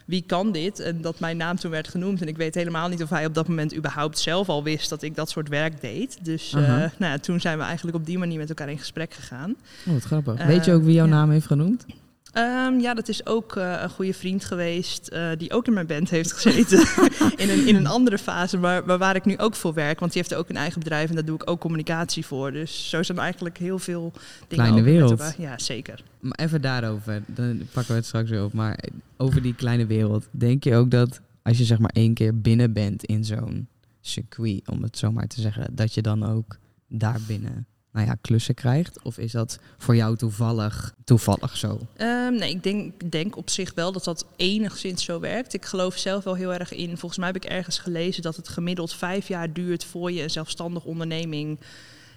wie 0.06 0.24
kan 0.28 0.52
dit? 0.52 0.80
En 0.80 1.02
dat 1.02 1.20
mijn 1.20 1.38
naam 1.38 1.56
toen 1.56 1.72
werd 1.72 1.88
genoemd. 1.88 2.22
En 2.22 2.28
ik 2.28 2.38
weet 2.38 2.56
helemaal 2.56 2.90
niet 2.90 3.04
of 3.04 3.10
hij 3.10 3.26
op 3.26 3.34
dat 3.34 3.48
moment 3.48 3.76
überhaupt 3.76 4.20
zelf 4.20 4.50
al 4.50 4.64
wist 4.64 4.90
dat 4.90 5.02
ik 5.02 5.16
dat 5.16 5.30
soort 5.30 5.50
werk 5.50 5.82
deed. 5.82 6.18
Dus 6.22 6.54
uh, 6.54 6.68
nou 6.68 6.90
ja, 6.98 7.18
toen 7.18 7.40
zijn 7.40 7.58
we 7.58 7.64
eigenlijk 7.64 7.98
op 7.98 8.06
die 8.06 8.18
manier 8.18 8.38
met 8.38 8.50
elkaar 8.50 8.70
in 8.70 8.80
gesprek 8.80 9.14
gegaan. 9.14 9.56
Oh, 9.88 9.94
wat 9.94 10.04
grappig. 10.04 10.46
weet 10.46 10.66
je 10.66 10.74
ook 10.74 10.84
wie 10.84 10.94
jouw 10.94 11.06
naam 11.06 11.30
heeft 11.30 11.46
genoemd? 11.46 11.86
Um, 12.34 12.80
ja, 12.80 12.94
dat 12.94 13.08
is 13.08 13.26
ook 13.26 13.56
uh, 13.56 13.82
een 13.82 13.90
goede 13.90 14.14
vriend 14.14 14.46
geweest 14.46 15.10
uh, 15.14 15.30
die 15.38 15.54
ook 15.54 15.68
in 15.68 15.74
mijn 15.74 15.88
band 15.88 16.10
heeft 16.10 16.32
gezeten. 16.32 16.80
in, 17.44 17.50
een, 17.50 17.68
in 17.68 17.76
een 17.76 17.88
andere 17.88 18.18
fase, 18.18 18.58
maar, 18.58 18.86
maar, 18.86 18.98
waar 18.98 19.16
ik 19.16 19.26
nu 19.26 19.38
ook 19.38 19.56
voor 19.56 19.74
werk. 19.74 20.00
Want 20.00 20.14
die 20.14 20.22
heeft 20.22 20.36
ook 20.36 20.50
een 20.50 20.56
eigen 20.56 20.80
bedrijf 20.80 21.10
en 21.10 21.16
daar 21.16 21.26
doe 21.26 21.36
ik 21.36 21.50
ook 21.50 21.60
communicatie 21.60 22.26
voor. 22.26 22.52
Dus 22.52 22.90
zo 22.90 23.04
zijn 23.04 23.18
eigenlijk 23.18 23.58
heel 23.58 23.80
veel 23.80 24.12
dingen. 24.48 24.66
Kleine 24.66 24.82
wereld. 24.82 25.36
Ja, 25.38 25.60
zeker. 25.60 26.04
Maar 26.20 26.40
even 26.40 26.62
daarover, 26.62 27.24
dan 27.26 27.62
pakken 27.72 27.92
we 27.92 27.98
het 27.98 28.06
straks 28.06 28.30
weer 28.30 28.44
op. 28.44 28.54
Maar 28.54 28.80
over 29.18 29.42
die 29.42 29.56
kleine 29.56 29.86
wereld. 29.86 30.28
Denk 30.32 30.64
je 30.64 30.76
ook 30.76 30.92
dat 30.92 31.22
als 31.42 31.58
je 31.58 31.64
zeg 31.66 31.80
maar 31.80 31.92
één 31.94 32.14
keer 32.14 32.42
binnen 32.42 32.74
bent 32.74 33.04
in 33.04 33.26
zo'n 33.26 33.68
circuit, 34.02 34.70
om 34.70 34.84
het 34.84 34.98
zo 34.98 35.12
maar 35.12 35.28
te 35.28 35.42
zeggen, 35.42 35.76
dat 35.76 35.94
je 35.94 36.02
dan 36.02 36.26
ook 36.26 36.58
daar 36.88 37.20
binnen 37.28 37.66
nou 37.94 38.08
ja, 38.08 38.16
klussen 38.22 38.56
krijgt? 38.56 39.02
Of 39.04 39.18
is 39.18 39.32
dat 39.32 39.60
voor 39.78 39.96
jou 39.96 40.18
toevallig, 40.18 40.94
toevallig 41.04 41.58
zo? 41.58 41.80
Um, 41.98 42.36
nee, 42.36 42.50
ik 42.50 42.64
denk, 42.64 43.12
denk 43.12 43.38
op 43.38 43.50
zich 43.50 43.74
wel 43.74 43.92
dat 43.92 44.04
dat 44.04 44.26
enigszins 44.36 45.04
zo 45.04 45.20
werkt. 45.20 45.54
Ik 45.54 45.66
geloof 45.66 45.98
zelf 45.98 46.24
wel 46.24 46.36
heel 46.36 46.54
erg 46.54 46.74
in. 46.74 46.98
Volgens 46.98 47.18
mij 47.18 47.28
heb 47.28 47.44
ik 47.44 47.46
ergens 47.46 47.80
gelezen 47.80 48.22
dat 48.22 48.36
het 48.36 48.48
gemiddeld 48.48 48.94
vijf 48.94 49.28
jaar 49.28 49.54
duurt 49.54 49.84
voor 49.84 50.12
je 50.12 50.22
een 50.22 50.30
zelfstandig 50.30 50.84
onderneming 50.84 51.60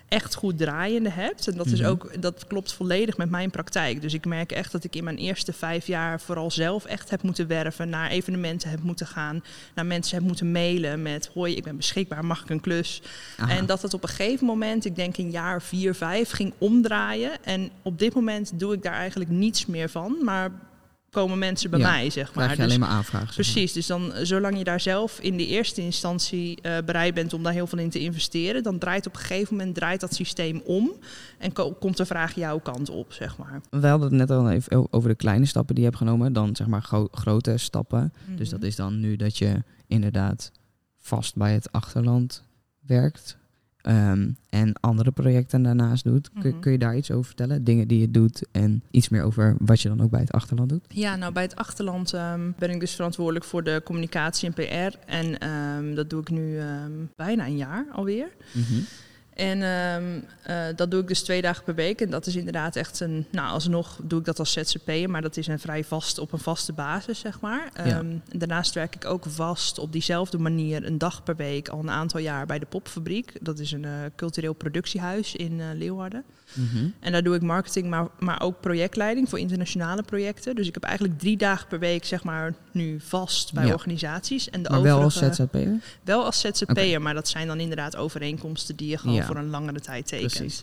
echt 0.08 0.34
goed 0.34 0.58
draaiende 0.58 1.10
hebt. 1.10 1.48
En 1.48 1.56
dat, 1.56 1.66
is 1.66 1.80
mhm. 1.80 1.90
ook, 1.90 2.22
dat 2.22 2.46
klopt 2.46 2.72
volledig 2.72 3.16
met 3.16 3.30
mijn 3.30 3.50
praktijk. 3.50 4.02
Dus 4.02 4.14
ik 4.14 4.24
merk 4.24 4.52
echt 4.52 4.72
dat 4.72 4.84
ik 4.84 4.96
in 4.96 5.04
mijn 5.04 5.16
eerste 5.16 5.52
vijf 5.52 5.86
jaar 5.86 6.20
vooral 6.20 6.50
zelf 6.50 6.84
echt 6.84 7.10
heb 7.10 7.22
moeten 7.22 7.46
werven, 7.46 7.88
naar 7.88 8.10
evenementen 8.10 8.70
heb 8.70 8.82
moeten 8.82 9.06
gaan, 9.06 9.44
naar 9.74 9.86
mensen 9.86 10.16
heb 10.16 10.26
moeten 10.26 10.52
mailen 10.52 11.02
met 11.02 11.30
hoi, 11.34 11.56
ik 11.56 11.64
ben 11.64 11.76
beschikbaar, 11.76 12.24
mag 12.24 12.42
ik 12.42 12.50
een 12.50 12.60
klus? 12.60 13.02
En 13.48 13.66
dat 13.66 13.82
het 13.82 13.94
op 13.94 14.02
een 14.02 14.08
gegeven 14.08 14.46
moment, 14.46 14.84
ik 14.84 14.96
denk 14.96 15.16
een 15.16 15.30
jaar 15.30 15.62
vier, 15.62 15.94
vijf, 15.94 16.30
ging 16.30 16.52
omdraaien. 16.58 17.44
En 17.44 17.70
op 17.82 17.98
dit 17.98 18.14
moment 18.14 18.58
doe 18.58 18.72
ik 18.72 18.82
daar 18.82 18.94
eigenlijk 18.94 19.30
niets 19.30 19.66
meer 19.66 19.88
van. 19.88 20.16
Maar 20.22 20.50
komen 21.20 21.38
mensen 21.38 21.70
bij 21.70 21.78
mij, 21.78 22.10
zeg 22.10 22.34
maar. 22.34 22.44
Krijg 22.44 22.58
je 22.58 22.64
alleen 22.64 22.78
dus 22.78 22.88
maar 22.88 22.96
aanvragen. 22.96 23.34
Precies, 23.34 23.72
dus 23.72 23.86
dan 23.86 24.12
zolang 24.22 24.58
je 24.58 24.64
daar 24.64 24.80
zelf 24.80 25.18
in 25.20 25.36
de 25.36 25.46
eerste 25.46 25.80
instantie 25.80 26.58
uh, 26.62 26.78
bereid 26.84 27.14
bent 27.14 27.32
om 27.32 27.42
daar 27.42 27.52
heel 27.52 27.66
veel 27.66 27.78
in 27.78 27.90
te 27.90 27.98
investeren, 27.98 28.62
dan 28.62 28.78
draait 28.78 29.06
op 29.06 29.14
een 29.14 29.20
gegeven 29.20 29.56
moment 29.56 29.74
draait 29.74 30.00
dat 30.00 30.14
systeem 30.14 30.60
om 30.64 30.92
en 31.38 31.52
komt 31.78 31.96
de 31.96 32.06
vraag 32.06 32.34
jouw 32.34 32.58
kant 32.58 32.90
op, 32.90 33.12
zeg 33.12 33.38
maar. 33.38 33.60
We 33.70 33.86
hadden 33.86 34.08
het 34.08 34.18
net 34.18 34.30
al 34.30 34.50
even 34.50 34.92
over 34.92 35.08
de 35.08 35.14
kleine 35.14 35.46
stappen 35.46 35.74
die 35.74 35.84
je 35.84 35.90
hebt 35.90 36.02
genomen, 36.02 36.32
dan 36.32 36.56
zeg 36.56 36.66
maar 36.66 37.08
grote 37.10 37.56
stappen. 37.56 38.12
Dus 38.36 38.48
dat 38.48 38.58
mhm. 38.58 38.68
is 38.68 38.76
dan 38.76 39.00
nu 39.00 39.16
dat 39.16 39.38
je 39.38 39.62
inderdaad 39.86 40.52
vast 40.96 41.36
bij 41.36 41.52
het 41.52 41.72
achterland 41.72 42.44
werkt. 42.86 43.36
Ehm, 43.86 44.28
en 44.48 44.72
andere 44.80 45.10
projecten 45.10 45.62
daarnaast 45.62 46.04
doet. 46.04 46.30
kun, 46.40 46.50
mhm. 46.50 46.60
kun, 46.60 46.72
je 46.72 46.78
daar 46.78 46.96
iets 46.96 47.10
over 47.10 47.24
vertellen? 47.24 47.64
Dingen 47.64 47.88
die 47.88 48.00
je 48.00 48.10
doet 48.10 48.42
en 48.52 48.82
iets 48.90 49.08
meer 49.08 49.22
over 49.22 49.56
wat 49.58 49.80
je 49.80 49.88
dan 49.88 50.00
ook 50.00 50.10
bij 50.10 50.20
het 50.20 50.32
achterland 50.32 50.68
doet? 50.68 50.84
Ja, 50.88 51.16
nou 51.16 51.32
bij 51.32 51.42
het 51.42 51.56
achterland 51.56 52.12
ehm, 52.12 52.50
ben 52.58 52.70
ik 52.70 52.80
dus 52.80 52.94
verantwoordelijk 52.94 53.44
voor 53.44 53.64
de 53.64 53.80
communicatie 53.84 54.48
en 54.48 54.54
PR. 54.54 54.98
En 55.06 55.38
ehm, 55.38 55.94
dat 55.94 56.10
doe 56.10 56.20
ik 56.20 56.30
nu 56.30 56.58
bijna 57.16 57.46
een 57.46 57.56
jaar 57.56 57.86
alweer. 57.92 58.28
Mm 58.52 58.84
En 59.36 59.62
ehm, 59.62 60.20
eh, 60.42 60.76
dat 60.76 60.90
doe 60.90 61.00
ik 61.00 61.08
dus 61.08 61.22
twee 61.22 61.42
dagen 61.42 61.64
per 61.64 61.74
week. 61.74 62.00
En 62.00 62.10
dat 62.10 62.26
is 62.26 62.36
inderdaad 62.36 62.76
echt 62.76 63.00
een, 63.00 63.26
nou 63.30 63.50
alsnog 63.50 63.98
doe 64.02 64.18
ik 64.18 64.24
dat 64.24 64.38
als 64.38 64.52
ZZP'er, 64.52 65.10
maar 65.10 65.22
dat 65.22 65.36
is 65.36 65.46
een 65.46 65.58
vrij 65.58 65.84
vast, 65.84 66.18
op 66.18 66.32
een 66.32 66.38
vaste 66.38 66.72
basis, 66.72 67.18
zeg 67.18 67.40
maar. 67.40 67.70
Ehm, 67.72 68.16
daarnaast 68.36 68.74
werk 68.74 68.94
ik 68.94 69.04
ook 69.04 69.24
vast 69.28 69.78
op 69.78 69.92
diezelfde 69.92 70.38
manier 70.38 70.86
een 70.86 70.98
dag 70.98 71.22
per 71.22 71.36
week 71.36 71.68
al 71.68 71.78
een 71.78 71.90
aantal 71.90 72.20
jaar 72.20 72.46
bij 72.46 72.58
de 72.58 72.66
Popfabriek. 72.66 73.32
Dat 73.40 73.58
is 73.58 73.72
een 73.72 73.82
uh, 73.82 73.90
cultureel 74.16 74.52
productiehuis 74.52 75.36
in 75.36 75.52
uh, 75.52 75.64
Leeuwarden. 75.74 76.24
Mhm. 76.52 76.88
En 77.00 77.12
daar 77.12 77.22
doe 77.22 77.34
ik 77.34 77.42
marketing, 77.42 77.88
maar, 77.88 78.08
maar 78.18 78.40
ook 78.42 78.60
projectleiding 78.60 79.28
voor 79.28 79.38
internationale 79.38 80.02
projecten. 80.02 80.54
Dus 80.54 80.68
ik 80.68 80.74
heb 80.74 80.82
eigenlijk 80.82 81.18
drie 81.18 81.36
dagen 81.36 81.68
per 81.68 81.78
week, 81.78 82.04
zeg 82.04 82.24
maar, 82.24 82.54
nu 82.72 83.00
vast 83.00 83.52
bij 83.52 83.72
organisaties. 83.72 84.50
En 84.50 84.62
de 84.62 84.70
maar 84.70 84.82
wel 84.82 85.02
als 85.02 85.16
ZZP'er? 85.16 85.80
Wel 86.02 86.24
als 86.24 86.40
ZZP'er, 86.40 87.02
maar 87.02 87.14
dat 87.14 87.28
zijn 87.28 87.46
dan 87.46 87.60
inderdaad 87.60 87.96
overeenkomsten 87.96 88.76
die 88.76 88.88
je 88.88 88.98
gewoon 88.98 89.25
voor 89.26 89.36
een 89.36 89.50
langere 89.50 89.80
tijd 89.80 90.06
tekent. 90.06 90.32
Precies. 90.32 90.62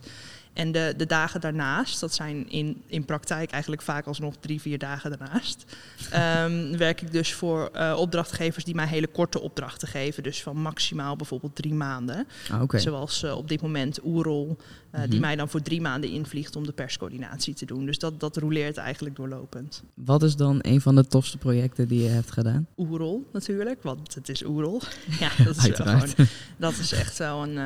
En 0.53 0.71
de, 0.71 0.93
de 0.97 1.05
dagen 1.05 1.41
daarnaast, 1.41 1.99
dat 1.99 2.13
zijn 2.13 2.49
in, 2.49 2.83
in 2.87 3.05
praktijk 3.05 3.51
eigenlijk 3.51 3.81
vaak 3.81 4.05
alsnog 4.05 4.35
drie, 4.39 4.61
vier 4.61 4.77
dagen 4.77 5.17
daarnaast, 5.17 5.65
um, 6.13 6.77
werk 6.77 7.01
ik 7.01 7.11
dus 7.11 7.33
voor 7.33 7.69
uh, 7.75 7.95
opdrachtgevers 7.97 8.63
die 8.63 8.75
mij 8.75 8.87
hele 8.87 9.07
korte 9.07 9.41
opdrachten 9.41 9.87
geven. 9.87 10.23
Dus 10.23 10.43
van 10.43 10.57
maximaal 10.57 11.15
bijvoorbeeld 11.15 11.55
drie 11.55 11.73
maanden. 11.73 12.27
Ah, 12.51 12.79
Zoals 12.79 13.23
uh, 13.23 13.37
op 13.37 13.47
dit 13.47 13.61
moment 13.61 13.99
Oerol, 14.03 14.57
uh, 14.95 15.01
die 15.01 15.09
mhm. 15.09 15.19
mij 15.19 15.35
dan 15.35 15.49
voor 15.49 15.61
drie 15.61 15.81
maanden 15.81 16.09
invliegt 16.09 16.55
om 16.55 16.65
de 16.65 16.71
perscoördinatie 16.71 17.53
te 17.53 17.65
doen. 17.65 17.85
Dus 17.85 17.99
dat, 17.99 18.19
dat 18.19 18.37
roleert 18.37 18.77
eigenlijk 18.77 19.15
doorlopend. 19.15 19.83
Wat 19.93 20.23
is 20.23 20.35
dan 20.35 20.59
een 20.61 20.81
van 20.81 20.95
de 20.95 21.07
tofste 21.07 21.37
projecten 21.37 21.87
die 21.87 22.03
je 22.03 22.09
hebt 22.09 22.31
gedaan? 22.31 22.67
Oerol 22.77 23.29
natuurlijk, 23.33 23.83
want 23.83 24.15
het 24.15 24.29
is 24.29 24.45
Oerol. 24.45 24.81
ja, 25.19 25.29
dat 25.43 25.55
is, 25.55 25.69
gewoon, 25.73 26.27
dat 26.57 26.77
is 26.77 26.91
echt 26.91 27.17
wel 27.17 27.43
een, 27.43 27.57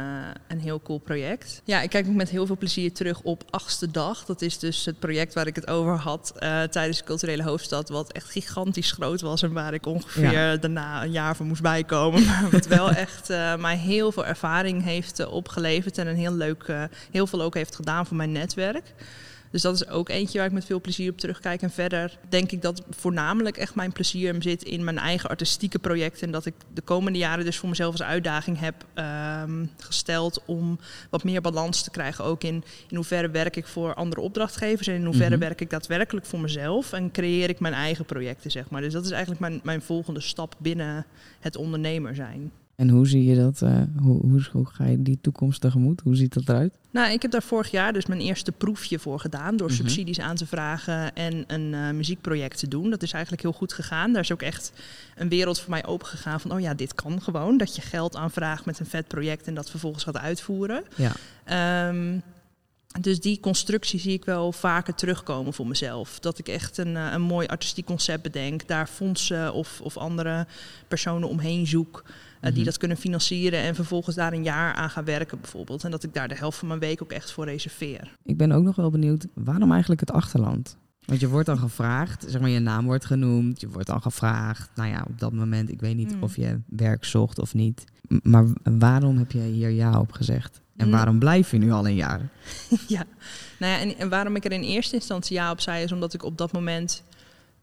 een 0.48 0.60
heel 0.60 0.82
cool 0.82 1.00
project. 1.00 1.62
Ja, 1.64 1.82
ik 1.82 1.90
kijk 1.90 2.08
met 2.08 2.30
heel 2.30 2.46
veel 2.46 2.58
plezier 2.58 2.94
terug 2.94 3.22
op 3.22 3.44
achtste 3.50 3.92
dag. 3.92 4.26
Dat 4.26 4.42
is 4.42 4.60
dus 4.60 4.86
het 4.86 5.00
project 5.00 5.34
waar 5.34 5.48
ik 5.48 5.56
het 5.56 5.68
over 5.68 5.96
had 5.96 6.34
uh, 6.36 6.64
tijdens 6.64 6.98
de 6.98 7.04
culturele 7.04 7.44
hoofdstad. 7.44 7.90
Wat 7.90 8.12
echt 8.12 8.30
gigantisch 8.30 8.92
groot 8.92 9.22
was 9.22 9.42
en 9.42 9.54
waar 9.54 9.74
ik 9.74 9.86
ongeveer 9.86 10.60
daarna 10.60 11.04
een 11.04 11.12
jaar 11.12 11.36
voor 11.36 11.46
moest 11.46 11.62
bijkomen. 11.62 12.26
Maar 12.28 12.50
wat 12.52 12.68
wel 12.68 12.90
echt 12.90 13.28
mij 13.60 13.78
heel 13.78 14.12
veel 14.12 14.26
ervaring 14.26 14.84
heeft 14.84 15.28
opgeleverd. 15.28 15.98
En 15.98 16.08
een 16.08 16.16
heel 16.16 16.36
leuk, 16.36 16.88
heel 17.18 17.28
veel 17.28 17.42
ook 17.42 17.54
heeft 17.54 17.76
gedaan 17.76 18.06
voor 18.06 18.18
mijn 18.18 18.32
netwerk. 18.32 18.94
Dus 19.52 19.62
dat 19.62 19.76
is 19.76 19.88
ook 19.88 20.10
eentje 20.10 20.38
waar 20.38 20.48
ik 20.48 20.54
met 20.54 20.66
veel 20.66 20.82
plezier 20.82 21.12
op 21.12 21.18
terugkijk. 21.18 21.62
En 21.62 21.72
verder 21.72 22.18
denk 22.30 22.52
ik 22.52 22.62
dat 22.62 22.84
voornamelijk 22.90 23.58
echt 23.58 23.76
mijn 23.76 23.92
plezier 23.92 24.36
zit 24.40 24.64
in 24.64 24.84
mijn 24.84 24.98
eigen 24.98 25.30
artistieke 25.30 25.80
projecten. 25.80 26.26
En 26.26 26.32
dat 26.32 26.46
ik 26.46 26.54
de 26.74 26.82
komende 26.82 27.20
jaren 27.20 27.46
dus 27.46 27.58
voor 27.58 27.70
mezelf 27.70 27.92
als 27.92 28.04
uitdaging 28.04 28.60
heb 28.60 28.86
ehm, 28.94 29.66
gesteld 29.78 30.42
om 30.46 30.80
wat 31.10 31.24
meer 31.24 31.42
balans 31.42 31.82
te 31.82 31.92
krijgen. 31.92 32.24
Ook 32.24 32.44
in, 32.44 32.64
in 32.90 32.96
hoeverre 32.96 33.30
werk 33.30 33.56
ik 33.56 33.68
voor 33.68 33.94
andere 33.94 34.22
opdrachtgevers 34.22 34.88
en 34.88 34.96
in 34.96 35.06
hoeverre 35.06 35.36
mhm. 35.36 35.40
werk 35.40 35.62
ik 35.62 35.70
daadwerkelijk 35.70 36.26
voor 36.26 36.40
mezelf. 36.40 36.94
En 36.94 37.12
creëer 37.12 37.50
ik 37.50 37.60
mijn 37.60 37.74
eigen 37.74 38.06
projecten, 38.06 38.52
zeg 38.52 38.70
maar. 38.70 38.82
Dus 38.82 38.94
dat 38.94 39.06
is 39.06 39.12
eigenlijk 39.12 39.42
mijn, 39.42 39.60
mijn 39.64 39.82
volgende 39.82 40.22
stap 40.22 40.56
binnen 40.58 41.06
het 41.40 41.56
ondernemer 41.56 42.16
zijn. 42.16 42.52
En 42.78 42.90
hoe 42.90 43.08
zie 43.08 43.24
je 43.24 43.36
dat? 43.36 43.62
Uh, 43.62 43.82
hoe, 44.02 44.22
hoe, 44.22 44.42
hoe, 44.52 44.66
ga 44.66 44.86
je 44.86 45.02
die 45.02 45.18
toekomst 45.22 45.62
tegemoet? 45.62 46.02
Hoe 46.02 46.16
ziet 46.16 46.34
dat 46.34 46.50
eruit? 46.50 46.74
Nou, 46.92 47.12
ik 47.12 47.22
heb 47.22 47.32
daar 47.32 47.44
vorig 47.44 47.72
jaar 47.72 47.94
dus 47.94 48.06
mijn 48.06 48.22
eerste 48.22 48.52
proefje 48.52 49.00
voor 49.00 49.20
gedaan. 49.20 49.58
Door 49.58 49.68
mhm. 49.68 49.76
subsidies 49.76 50.20
aan 50.20 50.36
te 50.36 50.46
vragen 50.46 51.16
en 51.16 51.44
een 51.48 51.74
uh, 51.74 51.92
muziekproject 51.92 52.60
te 52.60 52.68
doen. 52.68 52.90
Dat 52.90 53.04
is 53.04 53.12
eigenlijk 53.12 53.44
heel 53.44 53.54
goed 53.54 53.74
gegaan. 53.74 54.14
Daar 54.14 54.22
is 54.22 54.32
ook 54.32 54.42
echt 54.42 54.72
een 55.16 55.30
wereld 55.30 55.60
voor 55.60 55.70
mij 55.70 55.86
opengegaan 55.86 56.40
van... 56.40 56.52
oh 56.52 56.60
ja, 56.60 56.74
dit 56.74 56.96
kan 56.96 57.22
gewoon. 57.22 57.58
Dat 57.58 57.76
je 57.76 57.82
geld 57.82 58.16
aanvraagt 58.16 58.66
met 58.66 58.80
een 58.80 58.86
vet 58.86 59.08
project 59.08 59.48
en 59.48 59.54
dat 59.54 59.70
vervolgens 59.70 60.04
gaat 60.04 60.18
uitvoeren. 60.18 60.84
Ja. 60.96 61.90
Um, 61.90 62.22
dus 63.02 63.20
die 63.20 63.40
constructie 63.40 64.00
zie 64.00 64.14
ik 64.14 64.26
wel 64.26 64.52
vaker 64.52 64.96
terugkomen 64.96 65.54
voor 65.54 65.68
mezelf. 65.68 66.20
Dat 66.20 66.40
ik 66.40 66.48
echt 66.48 66.78
een, 66.78 66.98
eh, 66.98 67.12
een 67.12 67.22
mooi 67.22 67.48
artistiek 67.48 67.86
concept 67.86 68.24
bedenk, 68.24 68.68
daar 68.68 68.88
fondsen 68.88 69.54
of, 69.54 69.82
of 69.82 69.98
andere 69.98 70.48
personen 70.88 71.30
omheen 71.30 71.68
zoek. 71.68 72.04
Eh, 72.40 72.50
die 72.50 72.54
mhm. 72.54 72.64
dat 72.64 72.78
kunnen 72.78 72.98
financieren 72.98 73.60
en 73.60 73.76
vervolgens 73.76 74.16
daar 74.16 74.34
een 74.34 74.44
jaar 74.44 74.74
aan 74.74 74.90
gaan 74.90 75.06
werken 75.06 75.42
bijvoorbeeld. 75.42 75.84
En 75.84 75.92
dat 75.92 76.04
ik 76.04 76.14
daar 76.14 76.28
de 76.28 76.36
helft 76.36 76.58
van 76.58 76.68
mijn 76.68 76.80
week 76.80 77.04
ook 77.04 77.12
echt 77.12 77.32
voor 77.32 77.46
reserveer. 77.46 78.16
Ik 78.24 78.38
ben 78.38 78.52
ook 78.52 78.64
nog 78.64 78.76
wel 78.76 78.90
benieuwd, 78.90 79.28
waarom 79.34 79.72
eigenlijk 79.72 80.00
het 80.00 80.12
achterland? 80.12 80.78
Want 81.08 81.20
je 81.20 81.28
wordt 81.28 81.46
dan 81.46 81.58
gevraagd, 81.58 82.26
zeg 82.28 82.42
maar 82.42 82.50
je 82.50 82.60
naam 82.60 82.86
wordt 82.86 83.06
genoemd, 83.06 83.62
je 83.62 83.70
wordt 83.70 83.88
dan 83.88 84.02
gevraagd. 84.02 84.70
Nou 84.76 84.90
ja, 84.90 85.06
op 85.10 85.20
dat 85.20 85.34
moment, 85.34 85.72
ik 85.72 85.80
weet 85.80 85.96
niet 85.96 86.16
mm. 86.16 86.24
of 86.24 86.36
je 86.36 86.60
werk 86.66 87.06
zocht 87.06 87.40
of 87.40 87.54
niet. 87.54 87.84
Maar 88.24 88.46
waarom 88.64 89.18
heb 89.18 89.32
je 89.32 89.40
hier 89.40 89.70
ja 89.70 90.00
op 90.00 90.12
gezegd? 90.12 90.62
En 90.76 90.86
mm. 90.86 90.92
waarom 90.92 91.20
blijf 91.20 91.52
je 91.52 91.58
nu 91.58 91.72
al 91.72 91.88
een 91.88 91.96
jaar? 91.96 92.30
ja, 92.88 93.04
nou 93.60 93.74
ja, 93.74 93.80
en, 93.80 93.98
en 93.98 94.10
waarom 94.10 94.36
ik 94.36 94.46
er 94.46 94.52
in 94.52 94.62
eerste 94.62 94.96
instantie 94.96 95.36
ja 95.36 95.52
op 95.52 95.60
zei, 95.60 95.84
is 95.84 95.92
omdat 95.92 96.14
ik 96.14 96.24
op 96.24 96.38
dat 96.38 96.52
moment 96.52 97.04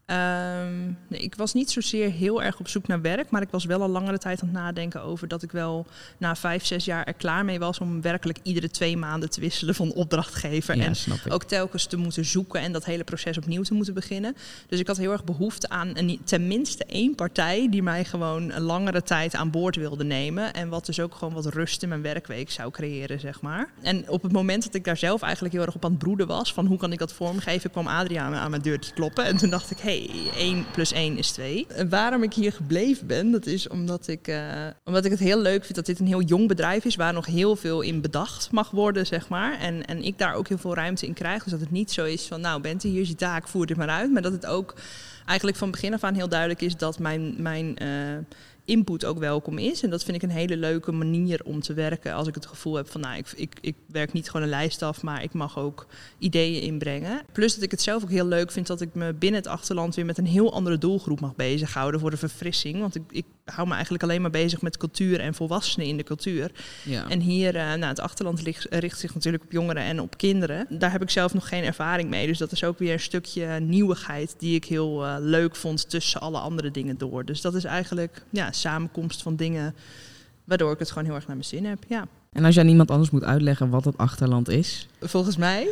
Ehm, 0.05 0.83
nee, 1.07 1.21
ik 1.21 1.35
was 1.35 1.53
niet 1.53 1.71
zozeer 1.71 2.11
heel 2.11 2.43
erg 2.43 2.59
op 2.59 2.67
zoek 2.67 2.87
naar 2.87 3.01
werk, 3.01 3.29
maar 3.29 3.41
ik 3.41 3.49
was 3.49 3.65
wel 3.65 3.81
al 3.81 3.87
langere 3.87 4.17
tijd 4.17 4.41
aan 4.41 4.47
het 4.47 4.57
nadenken 4.57 5.01
over 5.01 5.27
dat 5.27 5.43
ik 5.43 5.51
wel 5.51 5.85
na 6.17 6.35
vijf, 6.35 6.65
zes 6.65 6.85
jaar 6.85 7.03
er 7.03 7.13
klaar 7.13 7.45
mee 7.45 7.59
was 7.59 7.79
om 7.79 8.01
werkelijk 8.01 8.39
iedere 8.43 8.69
twee 8.69 8.97
maanden 8.97 9.29
te 9.29 9.39
wisselen 9.39 9.75
van 9.75 9.93
opdrachtgever. 9.93 10.79
en 10.79 10.95
ook 11.29 11.43
telkens 11.43 11.85
te 11.85 11.97
moeten 11.97 12.25
zoeken 12.25 12.59
en 12.59 12.71
dat 12.71 12.85
hele 12.85 13.03
proces 13.03 13.37
opnieuw 13.37 13.63
te 13.63 13.73
moeten 13.73 13.93
beginnen. 13.93 14.35
Dus 14.67 14.79
ik 14.79 14.87
had 14.87 14.97
heel 14.97 15.11
erg 15.11 15.23
behoefte 15.23 15.69
aan 15.69 15.91
een, 15.93 16.19
tenminste 16.23 16.85
één 16.85 17.15
partij 17.15 17.67
die 17.69 17.83
mij 17.83 18.05
gewoon 18.05 18.51
een 18.51 18.61
langere 18.61 19.01
tijd 19.01 19.35
aan 19.35 19.51
boord 19.51 19.75
wilde 19.75 20.03
nemen. 20.03 20.53
En 20.53 20.69
wat 20.69 20.85
dus 20.85 20.99
ook 20.99 21.15
gewoon 21.15 21.33
wat 21.33 21.45
rust 21.45 21.83
in 21.83 21.89
mijn 21.89 22.01
werkweek 22.01 22.51
zou 22.51 22.71
creëren, 22.71 23.19
zeg 23.19 23.41
maar. 23.41 23.69
En 23.81 24.09
op 24.09 24.21
het 24.21 24.31
moment 24.31 24.63
dat 24.63 24.73
ik 24.73 24.83
daar 24.83 24.97
zelf 24.97 25.21
eigenlijk 25.21 25.53
heel 25.53 25.65
erg 25.65 25.75
op 25.75 25.85
aan 25.85 25.91
het 25.91 25.99
broeden 25.99 26.27
was, 26.27 26.53
van 26.53 26.65
hoe 26.65 26.77
kan 26.77 26.91
ik 26.91 26.99
dat 26.99 27.13
vormgeven, 27.13 27.71
kwam 27.71 27.87
Adriaan 27.87 28.33
aan 28.33 28.49
mijn 28.49 28.61
deur 28.61 28.79
te 28.79 28.93
kloppen. 28.93 29.25
En 29.25 29.37
toen 29.37 29.49
dacht 29.49 29.71
ik, 29.71 29.77
hé, 29.77 29.83
hey, 29.83 29.94
1 30.35 30.65
plus 30.71 30.91
1 30.91 31.17
is 31.17 31.31
2. 31.31 31.65
En 31.67 31.89
waarom 31.89 32.23
ik 32.23 32.33
hier 32.33 32.51
gebleven 32.51 33.07
ben, 33.07 33.31
dat 33.31 33.45
is 33.45 33.67
omdat 33.67 34.07
ik, 34.07 34.27
uh, 34.27 34.37
omdat 34.83 35.05
ik 35.05 35.11
het 35.11 35.19
heel 35.19 35.39
leuk 35.39 35.63
vind 35.63 35.75
dat 35.75 35.85
dit 35.85 35.99
een 35.99 36.07
heel 36.07 36.21
jong 36.21 36.47
bedrijf 36.47 36.85
is, 36.85 36.95
waar 36.95 37.13
nog 37.13 37.25
heel 37.25 37.55
veel 37.55 37.81
in 37.81 38.01
bedacht 38.01 38.51
mag 38.51 38.71
worden, 38.71 39.05
zeg 39.05 39.29
maar. 39.29 39.59
En, 39.59 39.85
en 39.85 40.03
ik 40.03 40.17
daar 40.17 40.33
ook 40.33 40.47
heel 40.47 40.57
veel 40.57 40.75
ruimte 40.75 41.05
in 41.05 41.13
krijg. 41.13 41.43
Dus 41.43 41.51
dat 41.51 41.61
het 41.61 41.71
niet 41.71 41.91
zo 41.91 42.05
is 42.05 42.25
van, 42.25 42.41
nou 42.41 42.61
Bente, 42.61 42.87
hier 42.87 43.01
is 43.01 43.07
je 43.07 43.15
taak, 43.15 43.47
voer 43.47 43.65
dit 43.65 43.77
maar 43.77 43.89
uit. 43.89 44.11
Maar 44.11 44.21
dat 44.21 44.31
het 44.31 44.45
ook 44.45 44.73
eigenlijk 45.25 45.57
van 45.57 45.71
begin 45.71 45.93
af 45.93 46.03
aan 46.03 46.13
heel 46.13 46.29
duidelijk 46.29 46.61
is 46.61 46.77
dat 46.77 46.99
mijn, 46.99 47.35
mijn 47.37 47.83
uh, 47.83 48.17
input 48.65 49.05
ook 49.05 49.17
welkom 49.17 49.57
is. 49.57 49.83
En 49.83 49.89
dat 49.89 50.03
vind 50.03 50.17
ik 50.17 50.23
een 50.23 50.35
hele 50.35 50.57
leuke 50.57 50.91
manier 50.91 51.41
om 51.43 51.61
te 51.61 51.73
werken. 51.73 52.13
Als 52.13 52.27
ik 52.27 52.35
het 52.35 52.45
gevoel 52.45 52.75
heb 52.75 52.89
van, 52.89 53.01
nou, 53.01 53.17
ik, 53.17 53.31
ik, 53.35 53.57
ik 53.61 53.75
werk 53.87 54.13
niet 54.13 54.29
gewoon 54.29 54.41
een 54.41 54.49
lijst 54.49 54.81
af, 54.81 55.01
maar 55.01 55.23
ik 55.23 55.33
mag 55.33 55.57
ook 55.57 55.87
ideeën 56.17 56.61
inbrengen. 56.61 57.21
Plus 57.31 57.53
dat 57.53 57.63
ik 57.63 57.71
het 57.71 57.81
zelf 57.81 58.03
ook 58.03 58.09
heel 58.09 58.25
leuk 58.25 58.51
vind 58.51 58.67
dat 58.67 58.81
ik 58.81 58.93
me 58.93 59.13
binnen 59.13 59.39
het 59.41 59.49
achterland 59.49 59.95
weer 59.95 60.05
met 60.05 60.17
een 60.17 60.25
heel 60.25 60.53
andere 60.53 60.77
doelgroep 60.77 61.19
mag 61.19 61.35
bezighouden 61.35 61.99
voor 61.99 62.11
de 62.11 62.17
verfrissing. 62.17 62.79
Want 62.79 62.95
ik, 62.95 63.03
ik 63.09 63.25
hou 63.45 63.67
me 63.67 63.73
eigenlijk 63.73 64.03
alleen 64.03 64.21
maar 64.21 64.31
bezig 64.31 64.61
met 64.61 64.77
cultuur 64.77 65.19
en 65.19 65.33
volwassenen 65.33 65.87
in 65.87 65.97
de 65.97 66.03
cultuur. 66.03 66.51
Ja. 66.83 67.09
En 67.09 67.19
hier, 67.19 67.55
uh, 67.55 67.61
nou, 67.61 67.85
het 67.85 67.99
achterland 67.99 68.41
ligt, 68.41 68.67
richt 68.69 68.99
zich 68.99 69.13
natuurlijk 69.13 69.43
op 69.43 69.51
jongeren 69.51 69.83
en 69.83 70.01
op 70.01 70.17
kinderen. 70.17 70.65
Daar 70.69 70.91
heb 70.91 71.01
ik 71.01 71.09
zelf 71.09 71.33
nog 71.33 71.47
geen 71.47 71.63
ervaring 71.63 72.09
mee. 72.09 72.27
Dus 72.27 72.37
dat 72.37 72.51
is 72.51 72.63
ook 72.63 72.79
weer 72.79 72.93
een 72.93 72.99
stukje 72.99 73.59
nieuwigheid 73.59 74.35
die 74.37 74.55
ik 74.55 74.65
heel 74.65 75.05
uh, 75.05 75.15
leuk 75.19 75.55
vond 75.55 75.89
tussen 75.89 76.21
alle 76.21 76.37
andere 76.39 76.71
dingen 76.71 76.97
door. 76.97 77.25
Dus 77.25 77.41
dat 77.41 77.55
is 77.55 77.63
eigenlijk 77.63 78.25
ja, 78.29 78.51
samenkomst 78.51 79.21
van 79.21 79.35
dingen 79.35 79.75
waardoor 80.43 80.71
ik 80.71 80.79
het 80.79 80.89
gewoon 80.89 81.05
heel 81.05 81.15
erg 81.15 81.27
naar 81.27 81.35
mijn 81.35 81.47
zin 81.47 81.65
heb. 81.65 81.83
Ja. 81.87 82.07
En 82.31 82.45
als 82.45 82.55
jij 82.55 82.63
aan 82.63 82.69
iemand 82.69 82.91
anders 82.91 83.09
moet 83.09 83.23
uitleggen 83.23 83.69
wat 83.69 83.85
het 83.85 83.97
achterland 83.97 84.49
is? 84.49 84.87
Volgens 84.99 85.37
mij 85.37 85.67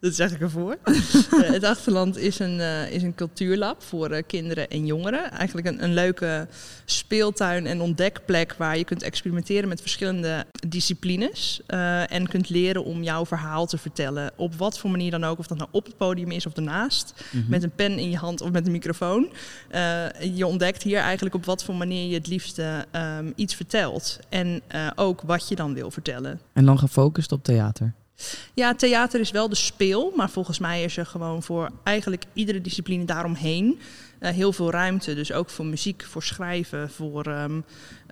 dat 0.00 0.14
zeg 0.14 0.32
ik 0.32 0.40
ervoor. 0.40 0.76
Eh, 1.28 1.50
het 1.50 1.64
Achterland 1.64 2.16
is 2.16 2.38
een, 2.38 2.58
uh, 2.58 2.90
is 2.90 3.02
een 3.02 3.14
cultuurlab 3.14 3.82
voor 3.82 4.10
uh, 4.10 4.18
kinderen 4.26 4.70
en 4.70 4.86
jongeren. 4.86 5.30
Eigenlijk 5.30 5.66
een, 5.66 5.82
een 5.84 5.94
leuke 5.94 6.48
speeltuin 6.84 7.66
en 7.66 7.80
ontdekplek 7.80 8.54
waar 8.58 8.78
je 8.78 8.84
kunt 8.84 9.02
experimenteren 9.02 9.68
met 9.68 9.80
verschillende 9.80 10.46
disciplines. 10.68 11.60
en 12.06 12.28
kunt 12.28 12.48
leren 12.48 12.84
om 12.84 13.02
jouw 13.02 13.26
verhaal 13.26 13.66
te 13.66 13.78
vertellen. 13.78 14.32
Op 14.36 14.54
wat 14.54 14.78
voor 14.78 14.90
manier 14.90 15.10
dan 15.10 15.24
ook. 15.24 15.38
Of 15.38 15.46
dat 15.46 15.58
nou 15.58 15.70
op 15.72 15.84
het 15.84 15.96
podium 15.96 16.30
is 16.30 16.46
of 16.46 16.56
ernaast. 16.56 17.24
Mhm. 17.30 17.50
Met 17.50 17.62
een 17.62 17.74
pen 17.74 17.98
in 17.98 18.10
je 18.10 18.16
hand 18.16 18.40
of 18.40 18.50
met 18.50 18.66
een 18.66 18.72
microfoon. 18.72 19.28
je 20.34 20.46
ontdekt 20.46 20.82
hier 20.82 20.98
eigenlijk 20.98 21.34
op 21.34 21.44
wat 21.44 21.64
voor 21.64 21.74
manier 21.74 22.08
je 22.08 22.14
het 22.14 22.26
liefste 22.26 22.86
um, 22.92 23.32
iets 23.36 23.54
vertelt. 23.54 24.18
En 24.28 24.62
ook 24.94 25.22
wat 25.22 25.48
je 25.48 25.54
dan 25.54 25.74
wil 25.74 25.90
vertellen. 25.90 26.40
En 26.52 26.64
dan 26.64 26.78
gefocust 26.78 27.32
op 27.32 27.44
theater? 27.44 27.94
Ja, 28.54 28.74
theater 28.74 29.20
is 29.20 29.30
wel 29.30 29.48
de 29.48 29.54
speel, 29.54 30.12
maar 30.16 30.30
volgens 30.30 30.58
mij 30.58 30.84
is 30.84 30.96
er 30.96 31.06
gewoon 31.06 31.42
voor 31.42 31.70
eigenlijk 31.82 32.24
iedere 32.32 32.60
discipline 32.60 33.04
daaromheen 33.04 33.78
uh, 34.20 34.30
heel 34.30 34.52
veel 34.52 34.70
ruimte. 34.70 35.14
Dus 35.14 35.32
ook 35.32 35.50
voor 35.50 35.66
muziek, 35.66 36.04
voor 36.04 36.22
schrijven, 36.22 36.90
voor 36.90 37.26
um, 37.26 37.64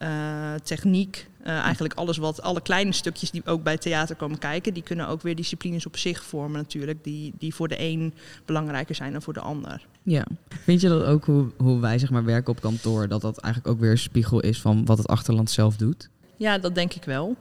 uh, 0.02 0.54
techniek. 0.62 1.28
Uh, 1.40 1.48
eigenlijk 1.48 1.94
alles 1.94 2.16
wat, 2.16 2.42
alle 2.42 2.60
kleine 2.60 2.92
stukjes 2.92 3.30
die 3.30 3.46
ook 3.46 3.62
bij 3.62 3.76
theater 3.76 4.16
komen 4.16 4.38
kijken, 4.38 4.74
die 4.74 4.82
kunnen 4.82 5.08
ook 5.08 5.22
weer 5.22 5.36
disciplines 5.36 5.86
op 5.86 5.96
zich 5.96 6.24
vormen 6.24 6.60
natuurlijk, 6.60 7.04
die, 7.04 7.32
die 7.38 7.54
voor 7.54 7.68
de 7.68 7.80
een 7.80 8.14
belangrijker 8.44 8.94
zijn 8.94 9.12
dan 9.12 9.22
voor 9.22 9.32
de 9.32 9.40
ander. 9.40 9.86
Ja, 10.02 10.26
vind 10.48 10.80
je 10.80 10.88
dat 10.88 11.04
ook 11.04 11.24
hoe, 11.24 11.50
hoe 11.56 11.80
wij 11.80 11.98
zeg 11.98 12.10
maar 12.10 12.24
werken 12.24 12.52
op 12.52 12.60
kantoor, 12.60 13.08
dat 13.08 13.20
dat 13.20 13.38
eigenlijk 13.38 13.74
ook 13.74 13.80
weer 13.80 13.90
een 13.90 13.98
spiegel 13.98 14.40
is 14.40 14.60
van 14.60 14.84
wat 14.84 14.98
het 14.98 15.08
achterland 15.08 15.50
zelf 15.50 15.76
doet? 15.76 16.08
Ja, 16.36 16.58
dat 16.58 16.74
denk 16.74 16.94
ik 16.94 17.04
wel. 17.04 17.36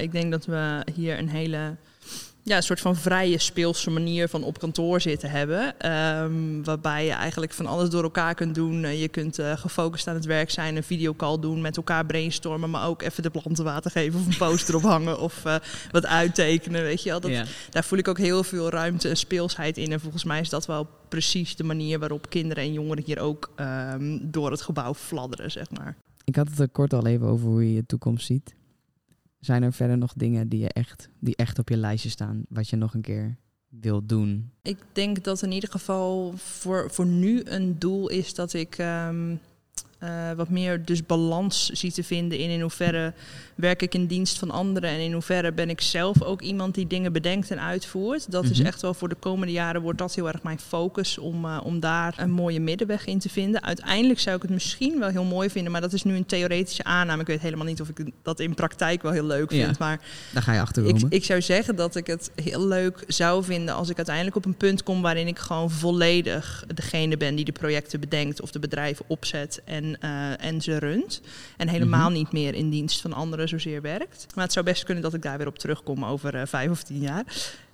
ik 0.00 0.12
denk 0.12 0.30
dat 0.30 0.46
we 0.46 0.86
hier 0.94 1.18
een 1.18 1.28
hele 1.28 1.76
ja, 2.44 2.56
een 2.56 2.62
soort 2.62 2.80
van 2.80 2.96
vrije 2.96 3.38
speelse 3.38 3.90
manier 3.90 4.28
van 4.28 4.42
op 4.42 4.58
kantoor 4.58 5.00
zitten 5.00 5.30
hebben. 5.30 5.80
Ehm, 5.80 6.62
waarbij 6.62 7.04
je 7.04 7.12
eigenlijk 7.12 7.52
van 7.52 7.66
alles 7.66 7.90
door 7.90 8.02
elkaar 8.02 8.34
kunt 8.34 8.54
doen. 8.54 8.96
je 8.96 9.08
kunt 9.08 9.38
uh, 9.38 9.52
gefocust 9.56 10.06
aan 10.06 10.14
het 10.14 10.24
werk 10.24 10.50
zijn, 10.50 10.76
een 10.76 10.82
videocall 10.82 11.38
doen, 11.38 11.60
met 11.60 11.76
elkaar 11.76 12.06
brainstormen, 12.06 12.70
maar 12.70 12.86
ook 12.86 13.02
even 13.02 13.22
de 13.22 13.30
planten 13.30 13.64
water 13.64 13.90
geven 13.90 14.20
of 14.20 14.26
een 14.26 14.36
poster 14.36 14.74
ophangen 14.84 15.20
of 15.20 15.44
uh, 15.46 15.56
wat 15.90 16.06
uittekenen. 16.06 16.82
Weet 16.82 17.02
je 17.02 17.10
wel. 17.10 17.20
Dat, 17.20 17.32
Daar 17.70 17.84
voel 17.84 17.98
ik 17.98 18.08
ook 18.08 18.18
heel 18.18 18.44
veel 18.44 18.70
ruimte 18.70 19.08
en 19.08 19.16
speelsheid 19.16 19.78
in. 19.78 19.92
En 19.92 20.00
volgens 20.00 20.24
mij 20.24 20.40
is 20.40 20.48
dat 20.48 20.66
wel 20.66 20.88
precies 21.08 21.56
de 21.56 21.64
manier 21.64 21.98
waarop 21.98 22.30
kinderen 22.30 22.64
en 22.64 22.72
jongeren 22.72 23.04
hier 23.04 23.18
ook 23.18 23.50
um, 23.56 24.30
door 24.30 24.50
het 24.50 24.62
gebouw 24.62 24.94
fladderen, 24.94 25.50
zeg 25.50 25.70
maar. 25.70 25.96
Ik 26.24 26.36
had 26.36 26.48
het 26.48 26.58
er 26.58 26.68
kort 26.68 26.92
al 26.92 27.06
even 27.06 27.26
over 27.26 27.48
hoe 27.48 27.68
je 27.68 27.74
je 27.74 27.86
toekomst 27.86 28.26
ziet. 28.26 28.54
Zijn 29.44 29.62
er 29.62 29.72
verder 29.72 29.98
nog 29.98 30.12
dingen 30.12 30.48
die, 30.48 30.60
je 30.60 30.68
echt, 30.68 31.08
die 31.18 31.36
echt 31.36 31.58
op 31.58 31.68
je 31.68 31.76
lijstje 31.76 32.08
staan, 32.08 32.44
wat 32.48 32.68
je 32.68 32.76
nog 32.76 32.94
een 32.94 33.00
keer 33.00 33.36
wilt 33.68 34.08
doen? 34.08 34.50
Ik 34.62 34.78
denk 34.92 35.24
dat 35.24 35.42
in 35.42 35.52
ieder 35.52 35.70
geval 35.70 36.32
voor, 36.36 36.90
voor 36.90 37.06
nu 37.06 37.42
een 37.44 37.78
doel 37.78 38.08
is 38.08 38.34
dat 38.34 38.52
ik 38.52 38.78
um, 38.78 39.40
uh, 40.02 40.32
wat 40.36 40.48
meer 40.48 40.84
dus 40.84 41.06
balans 41.06 41.70
zie 41.70 41.92
te 41.92 42.04
vinden 42.04 42.38
in 42.38 42.50
in 42.50 42.60
hoeverre 42.60 43.12
werk 43.54 43.82
ik 43.82 43.94
in 43.94 44.06
dienst 44.06 44.38
van 44.38 44.50
anderen 44.50 44.90
en 44.90 44.98
in 44.98 45.12
hoeverre 45.12 45.52
ben 45.52 45.70
ik 45.70 45.80
zelf 45.80 46.22
ook 46.22 46.42
iemand 46.42 46.74
die 46.74 46.86
dingen 46.86 47.12
bedenkt 47.12 47.50
en 47.50 47.60
uitvoert. 47.60 48.30
Dat 48.30 48.44
is 48.44 48.58
mhm. 48.58 48.66
echt 48.66 48.82
wel 48.82 48.94
voor 48.94 49.08
de 49.08 49.14
komende 49.14 49.52
jaren 49.52 49.82
wordt 49.82 49.98
dat 49.98 50.14
heel 50.14 50.28
erg 50.28 50.42
mijn 50.42 50.58
focus 50.58 51.18
om, 51.18 51.44
uh, 51.44 51.60
om 51.64 51.80
daar 51.80 52.14
een 52.16 52.30
mooie 52.30 52.60
middenweg 52.60 53.04
in 53.04 53.18
te 53.18 53.28
vinden. 53.28 53.62
Uiteindelijk 53.62 54.20
zou 54.20 54.36
ik 54.36 54.42
het 54.42 54.50
misschien 54.50 54.98
wel 54.98 55.08
heel 55.08 55.24
mooi 55.24 55.50
vinden, 55.50 55.72
maar 55.72 55.80
dat 55.80 55.92
is 55.92 56.02
nu 56.02 56.16
een 56.16 56.26
theoretische 56.26 56.84
aanname. 56.84 57.20
Ik 57.20 57.26
weet 57.26 57.40
helemaal 57.40 57.66
niet 57.66 57.80
of 57.80 57.88
ik 57.88 58.10
dat 58.22 58.40
in 58.40 58.54
praktijk 58.54 59.02
wel 59.02 59.12
heel 59.12 59.26
leuk 59.26 59.50
vind. 59.50 59.78
Maar 59.78 60.00
daar 60.32 60.42
ga 60.42 60.52
je 60.52 60.60
achter 60.60 60.86
ik, 60.86 61.02
ik 61.08 61.24
zou 61.24 61.42
zeggen 61.42 61.76
dat 61.76 61.96
ik 61.96 62.06
het 62.06 62.30
heel 62.42 62.66
leuk 62.66 63.04
zou 63.06 63.44
vinden 63.44 63.74
als 63.74 63.88
ik 63.88 63.96
uiteindelijk 63.96 64.36
op 64.36 64.44
een 64.44 64.56
punt 64.56 64.82
kom 64.82 65.02
waarin 65.02 65.26
ik 65.26 65.38
gewoon 65.38 65.70
volledig 65.70 66.64
degene 66.74 67.16
ben 67.16 67.34
die 67.34 67.44
de 67.44 67.52
projecten 67.52 68.00
bedenkt 68.00 68.40
of 68.40 68.50
de 68.50 68.58
bedrijven 68.58 69.04
opzet 69.08 69.60
en 69.64 69.91
uh, 70.00 70.44
en 70.44 70.60
ze 70.60 70.78
runt. 70.78 71.20
En 71.56 71.68
helemaal 71.68 72.08
mhm. 72.08 72.18
niet 72.18 72.32
meer 72.32 72.54
in 72.54 72.70
dienst 72.70 73.00
van 73.00 73.12
anderen 73.12 73.48
zozeer 73.48 73.82
werkt. 73.82 74.26
Maar 74.34 74.44
het 74.44 74.52
zou 74.52 74.64
best 74.64 74.84
kunnen 74.84 75.02
dat 75.02 75.14
ik 75.14 75.22
daar 75.22 75.38
weer 75.38 75.46
op 75.46 75.58
terugkom 75.58 76.04
over 76.04 76.34
uh, 76.34 76.42
vijf 76.44 76.70
of 76.70 76.82
tien 76.82 77.00
jaar. 77.00 77.24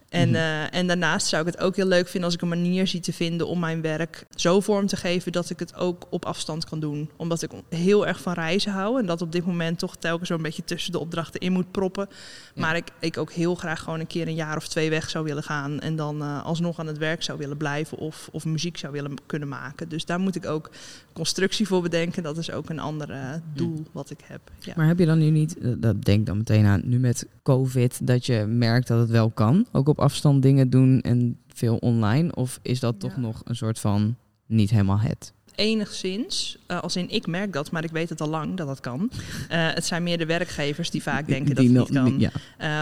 En, 0.09 0.29
uh, 0.29 0.75
en 0.75 0.87
daarnaast 0.87 1.27
zou 1.27 1.47
ik 1.47 1.53
het 1.53 1.63
ook 1.63 1.77
heel 1.77 1.87
leuk 1.87 2.09
vinden 2.09 2.25
als 2.25 2.35
ik 2.35 2.43
een 2.43 2.49
manier 2.49 2.87
zie 2.87 3.01
te 3.01 3.13
vinden 3.13 3.49
om 3.49 3.59
mijn 3.59 3.81
werk 3.81 4.27
zo 4.35 4.61
vorm 4.61 4.87
te 4.87 4.97
geven 4.97 5.33
dat 5.33 5.51
ik 5.51 5.59
het 5.59 5.75
ook 5.75 6.07
op 6.11 6.25
afstand 6.25 6.65
kan 6.65 6.81
doen. 6.81 7.11
Omdat 7.17 7.43
ik 7.43 7.51
heel 7.69 8.07
erg 8.07 8.21
van 8.21 8.33
reizen 8.33 8.73
hou 8.73 8.99
en 8.99 9.07
dat 9.07 9.23
op 9.23 9.33
dit 9.33 9.47
moment 9.47 9.79
toch 9.79 9.97
telkens 9.97 10.29
zo'n 10.29 10.43
beetje 10.43 10.65
tussen 10.65 10.93
de 10.93 10.99
opdrachten 10.99 11.41
in 11.41 11.53
moet 11.53 11.71
proppen. 11.71 12.09
Maar 12.55 12.77
ik, 12.77 12.89
ik 13.01 13.17
ook 13.17 13.33
heel 13.33 13.55
graag 13.55 13.81
gewoon 13.81 14.01
een 14.01 14.07
keer 14.07 14.29
een 14.29 14.35
jaar 14.35 14.57
of 14.57 14.69
twee 14.69 14.91
weg 14.91 15.11
zou 15.11 15.25
willen 15.25 15.43
gaan 15.43 15.81
en 15.81 15.97
dan 15.97 16.23
uh, 16.23 16.45
alsnog 16.45 16.79
aan 16.79 16.87
het 16.87 16.99
werk 16.99 17.23
zou 17.23 17.39
willen 17.39 17.57
blijven 17.57 17.99
of, 17.99 18.29
of 18.33 18.45
muziek 18.45 18.77
zou 18.77 18.93
willen 18.93 19.15
kunnen 19.27 19.49
maken. 19.49 19.89
Dus 19.89 20.05
daar 20.05 20.21
moet 20.21 20.37
ik 20.37 20.47
ook 20.47 20.71
constructie 21.13 21.67
voor 21.67 21.83
bedenken. 21.83 22.23
Dat 22.23 22.39
is 22.39 22.51
ook 22.51 22.69
een 22.69 22.79
ander 22.79 23.41
doel 23.55 23.87
wat 23.93 24.11
ik 24.11 24.21
heb. 24.25 24.41
Ja. 24.59 24.73
Maar 24.77 24.87
heb 24.87 24.99
je 24.99 25.07
dan 25.07 25.19
nu 25.19 25.31
niet, 25.31 25.59
eh, 25.59 25.73
dat 25.77 26.05
denk 26.05 26.27
dan 26.27 26.37
meteen 26.37 26.67
aan, 26.67 26.81
nu 26.85 26.99
met 26.99 27.27
COVID, 27.43 28.07
dat 28.07 28.27
je 28.27 28.45
merkt 28.49 28.87
dat 28.87 28.99
het 28.99 29.11
wel 29.11 29.31
kan, 29.31 29.67
ook 29.73 29.89
op 29.89 29.98
afstand 29.99 30.43
dingen 30.43 30.71
doen 30.71 31.01
en 31.01 31.39
veel 31.49 31.77
online? 31.77 32.35
Of 32.35 32.59
is 32.63 32.81
dat 32.81 33.01
toch 33.01 33.17
nog 33.17 33.41
een 33.45 33.57
soort 33.57 33.79
van 33.79 34.17
niet 34.47 34.71
helemaal 34.71 34.99
het? 35.01 35.33
Enigszins. 35.59 36.57
Uh, 36.69 36.81
als 36.81 36.97
in, 36.97 37.11
ik 37.11 37.27
merk 37.27 37.53
dat, 37.53 37.71
maar 37.71 37.85
ik 37.85 37.91
weet 37.91 38.09
het 38.09 38.21
al 38.21 38.29
lang 38.29 38.57
dat 38.57 38.67
dat 38.67 38.81
kan. 38.81 39.11
Uh, 39.13 39.17
het 39.49 39.87
zijn 39.87 40.03
meer 40.03 40.19
de 40.19 40.27
werkgevers 40.27 40.91
die 40.91 41.03
vaak 41.03 41.27
denken 41.27 41.55
dat 41.55 41.65
het 41.65 41.73
niet 41.73 41.91
kan. 41.93 42.19
Ja. 42.19 42.31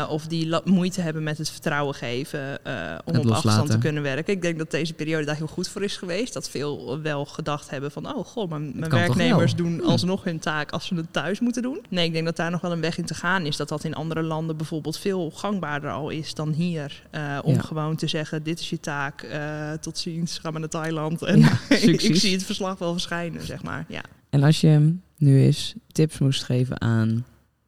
Uh, 0.03 0.11
of 0.11 0.27
die 0.27 0.55
moeite 0.65 1.01
hebben 1.01 1.23
met 1.23 1.39
het 1.39 1.51
vertrouwen 1.51 1.95
geven 1.95 2.59
om 3.05 3.17
op 3.17 3.31
afstand 3.31 3.71
te 3.71 3.79
kunnen 3.79 4.03
werken. 4.03 4.33
Ik 4.33 4.43
denk 4.43 4.59
dat 4.59 4.71
deze 4.71 4.95
periode 4.95 5.25
daar 5.25 5.37
heel 5.37 5.47
goed 5.47 5.69
voor 5.69 5.83
is 5.83 5.97
geweest. 5.97 6.33
Dat 6.33 6.51
veel 6.51 7.01
wel 7.03 7.25
gedacht 7.25 7.71
hebben 7.71 7.91
van, 7.91 8.15
oh 8.15 8.25
god, 8.25 8.49
mijn, 8.49 8.73
mijn 8.75 8.91
werknemers 8.91 9.55
doen 9.55 9.83
alsnog 9.83 10.25
hun 10.25 10.39
taak 10.39 10.71
als 10.71 10.87
ze 10.87 10.95
het 10.95 11.13
thuis 11.13 11.41
moeten 11.41 11.63
doen. 11.63 11.85
Nee, 11.89 12.07
ik 12.07 12.13
denk 12.13 12.25
dat 12.25 12.37
daar 12.37 12.51
nog 12.51 12.61
wel 12.61 12.73
een 12.73 12.81
weg 12.81 12.99
in 12.99 13.07
te 13.07 13.15
gaan 13.15 13.47
is. 13.47 13.57
Dat 13.57 13.69
dat 13.69 13.85
in 13.85 13.95
andere 13.95 14.23
landen 14.23 14.57
bijvoorbeeld 14.57 14.99
veel 14.99 15.31
gangbaarder 15.31 15.91
al 15.91 16.11
is 16.11 16.35
dan 16.35 16.53
hier. 16.53 17.03
om 17.43 17.61
gewoon 17.61 17.97
te 17.97 18.07
zeggen, 18.07 18.43
dit 18.43 18.61
is 18.61 18.71
je 18.71 18.81
taak, 18.81 19.27
tot 19.81 19.99
ziens, 19.99 20.39
ga 20.39 20.51
maar 20.51 20.61
naar 20.61 20.69
Thailand. 20.69 21.23
En 21.23 21.41
ja, 21.41 21.59
ik 22.09 22.17
zie 22.17 22.33
het 22.33 22.45
verslag 22.45 22.66
wel 22.75 22.93
verschijnen, 22.93 23.47
zeg 23.47 23.63
maar. 23.63 23.85
Ja. 23.89 24.03
En 24.31 24.43
als 24.43 24.61
je 24.61 24.95
nu 25.17 25.41
eens 25.41 25.75
tips 25.93 26.19
moest 26.19 26.45
geven 26.45 26.81
aan 26.81 27.25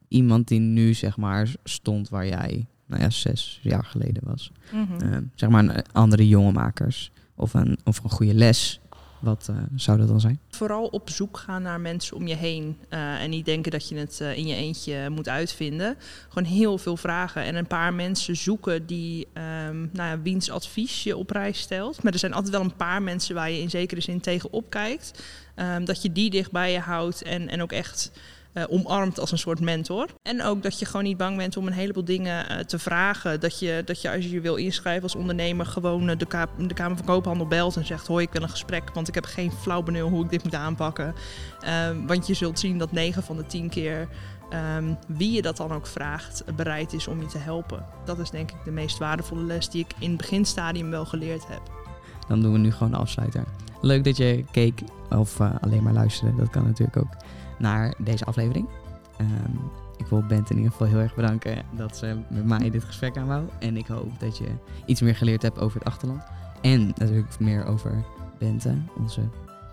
iemand 0.09 0.49
die 0.49 0.61
nu 0.61 0.95
zeg 0.95 1.17
maar 1.17 1.55
stond 1.65 2.09
waar 2.09 2.27
jij 2.27 2.67
nou 2.87 3.03
ja, 3.03 3.11
zes 3.11 3.61
jaar 3.63 3.85
geleden 3.85 4.23
was. 4.25 4.53
Mm 4.73 5.31
zeg 5.35 5.49
maar 5.49 5.85
andere 5.93 6.29
jonge 6.29 6.53
makers. 6.53 7.11
Of 7.35 7.55
een, 7.55 7.79
of 7.85 8.05
een 8.05 8.11
goede 8.11 8.35
les 8.35 8.81
wat 9.21 9.49
uh, 9.51 9.57
zou 9.75 9.99
dat 9.99 10.09
dan 10.09 10.21
zijn? 10.21 10.41
Vooral 10.51 10.87
op 10.87 11.11
zoek 11.11 11.37
gaan 11.37 11.63
naar 11.63 11.81
mensen 11.81 12.17
om 12.17 12.27
je 12.27 12.35
heen. 12.35 12.77
Uh, 12.91 13.23
en 13.23 13.31
niet 13.31 13.45
denken 13.45 13.71
dat 13.71 13.89
je 13.89 13.97
het 13.97 14.19
uh, 14.23 14.37
in 14.37 14.47
je 14.47 14.55
eentje 14.55 15.11
moet 15.11 15.29
uitvinden. 15.29 15.97
Gewoon 16.29 16.49
heel 16.49 16.79
veel 16.79 16.97
vragen. 16.97 17.43
En 17.43 17.55
een 17.55 17.67
paar 17.67 17.95
mensen 17.95 18.37
zoeken 18.37 18.87
die, 18.87 19.27
um, 19.69 19.91
nou 19.93 20.09
ja, 20.11 20.23
wiens 20.23 20.51
advies 20.51 21.03
je 21.03 21.17
op 21.17 21.27
prijs 21.27 21.59
stelt. 21.59 22.03
Maar 22.03 22.13
er 22.13 22.19
zijn 22.19 22.33
altijd 22.33 22.55
wel 22.55 22.65
een 22.65 22.77
paar 22.77 23.03
mensen 23.03 23.35
waar 23.35 23.51
je 23.51 23.61
in 23.61 23.71
zekere 23.71 24.01
zin 24.01 24.21
tegenop 24.21 24.71
kijkt. 24.71 25.23
Um, 25.57 25.85
dat 25.85 26.03
je 26.03 26.13
die 26.13 26.31
dicht 26.31 26.51
bij 26.51 26.73
je 26.73 26.79
houdt 26.79 27.23
en, 27.23 27.49
en 27.49 27.63
ook 27.63 27.73
echt 27.73 28.11
uh, 28.55 28.65
omarmt 28.69 29.21
als 29.21 29.33
een 29.33 29.39
soort 29.39 29.61
mentor. 29.61 30.09
En 30.23 30.43
ook 30.43 30.63
dat 30.63 30.79
je 30.79 30.85
gewoon 30.85 31.03
niet 31.03 31.17
bang 31.17 31.37
bent 31.37 31.57
om 31.57 31.67
een 31.67 31.73
heleboel 31.73 32.05
dingen 32.05 32.53
uh, 32.53 32.59
te 32.59 32.79
vragen. 32.79 33.41
Dat 33.41 33.59
je, 33.59 33.83
dat 33.85 34.03
je 34.03 34.11
als 34.11 34.25
je 34.25 34.31
je 34.31 34.41
wil 34.41 34.57
inschrijven 34.57 35.03
als 35.03 35.15
ondernemer 35.15 35.67
gewoon 35.67 36.03
uh, 36.03 36.17
de, 36.17 36.47
de, 36.67 36.75
Kamer 36.75 36.97
van 36.97 37.07
Koophandel 37.07 37.47
belt 37.47 37.77
en 37.77 37.87
zegt: 37.87 38.07
Hoi, 38.07 38.25
ik 38.25 38.33
wil 38.33 38.43
een 38.43 38.49
gesprek, 38.49 38.91
want 38.95 39.09
ik 39.09 39.15
heb 39.15 39.25
geen 39.25 39.53
flauw 39.53 39.83
benul 39.83 40.09
hoe 40.09 40.25
ik 40.25 40.31
dit 40.31 40.45
moet 40.45 40.55
aanpakken. 40.55 41.15
Ehm, 41.61 42.07
want 42.07 42.27
je 42.27 42.35
zult 42.35 42.59
zien 42.59 42.79
dat 42.79 42.93
9 42.93 43.23
van 43.23 43.37
de 43.37 43.47
10 43.47 43.69
keer. 43.69 44.09
Um, 44.53 44.99
wie 45.07 45.33
je 45.33 45.43
dat 45.43 45.57
dan 45.57 45.73
ook 45.73 45.87
vraagt, 45.87 46.45
bereid 46.57 46.93
is 46.93 47.09
om 47.09 47.21
je 47.21 47.27
te 47.27 47.39
helpen. 47.39 47.87
Dat 48.05 48.19
is 48.19 48.31
denk 48.31 48.51
ik 48.51 48.57
de 48.65 48.71
meest 48.71 48.99
waardevolle 48.99 49.43
les 49.43 49.69
die 49.69 49.85
ik 49.85 49.95
in 49.99 50.09
het 50.09 50.19
beginstadium 50.19 50.91
wel 50.91 51.05
geleerd 51.05 51.49
heb. 51.49 51.61
Dan 52.29 52.41
doen 52.41 52.53
we 52.53 52.59
nu 52.59 52.73
gewoon 52.73 52.91
de 52.93 52.99
afsluiter. 52.99 53.45
Leuk 53.81 54.05
dat 54.05 54.17
je 54.17 54.45
keek 54.51 54.83
of 55.11 55.41
alleen 55.41 55.83
maar 55.83 55.93
luisterde. 55.93 56.37
Dat 56.37 56.51
kan 56.51 56.65
natuurlijk 56.65 56.97
ook 56.97 57.17
naar 57.59 57.95
deze 57.99 58.25
aflevering. 58.25 58.69
Ehm, 59.17 59.57
ik 59.97 60.07
wil 60.07 60.23
Bent 60.23 60.51
in 60.51 60.57
ieder 60.57 60.73
geval 60.73 60.87
heel 60.87 60.99
erg 60.99 61.15
bedanken 61.15 61.63
dat 61.77 61.97
ze 61.97 62.17
met 62.29 62.45
mij 62.45 62.71
dit 62.71 62.85
gesprek 62.85 63.17
aan 63.17 63.27
wou. 63.27 63.45
En 63.59 63.77
ik 63.77 63.87
hoop 63.87 64.21
dat 64.21 64.39
je 64.39 64.49
iets 64.87 65.01
meer 65.01 65.17
geleerd 65.17 65.43
hebt 65.43 65.59
over 65.59 65.79
het 65.79 65.89
achterland. 65.89 66.23
En 66.61 66.87
natuurlijk 66.87 67.39
meer 67.39 67.65
over 67.65 68.05
Bente, 68.39 68.75
onze 68.97 69.21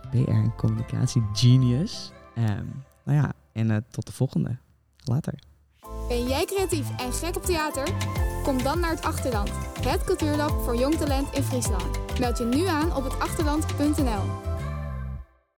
PR 0.09 0.29
en 0.29 0.55
communicatie 0.55 1.23
genius. 1.33 2.11
Um, 2.37 2.83
nou 3.03 3.17
ja, 3.17 3.33
en 3.51 3.69
uh, 3.69 3.77
tot 3.89 4.05
de 4.05 4.13
volgende. 4.13 4.57
Ben 6.07 6.27
jij 6.27 6.45
creatief 6.45 6.87
en 6.97 7.13
gek 7.13 7.35
op 7.35 7.43
theater? 7.43 7.87
Kom 8.43 8.63
dan 8.63 8.79
naar 8.79 8.89
het 8.89 9.01
Achterland, 9.01 9.49
het 9.81 10.03
cultuurlab 10.03 10.63
voor 10.63 10.75
jong 10.75 10.95
talent 10.95 11.33
in 11.33 11.43
Friesland. 11.43 12.19
Meld 12.19 12.37
je 12.37 12.45
nu 12.45 12.65
aan 12.65 12.95
op 12.95 13.03
het 13.03 13.19
achterland.nl. 13.19 14.54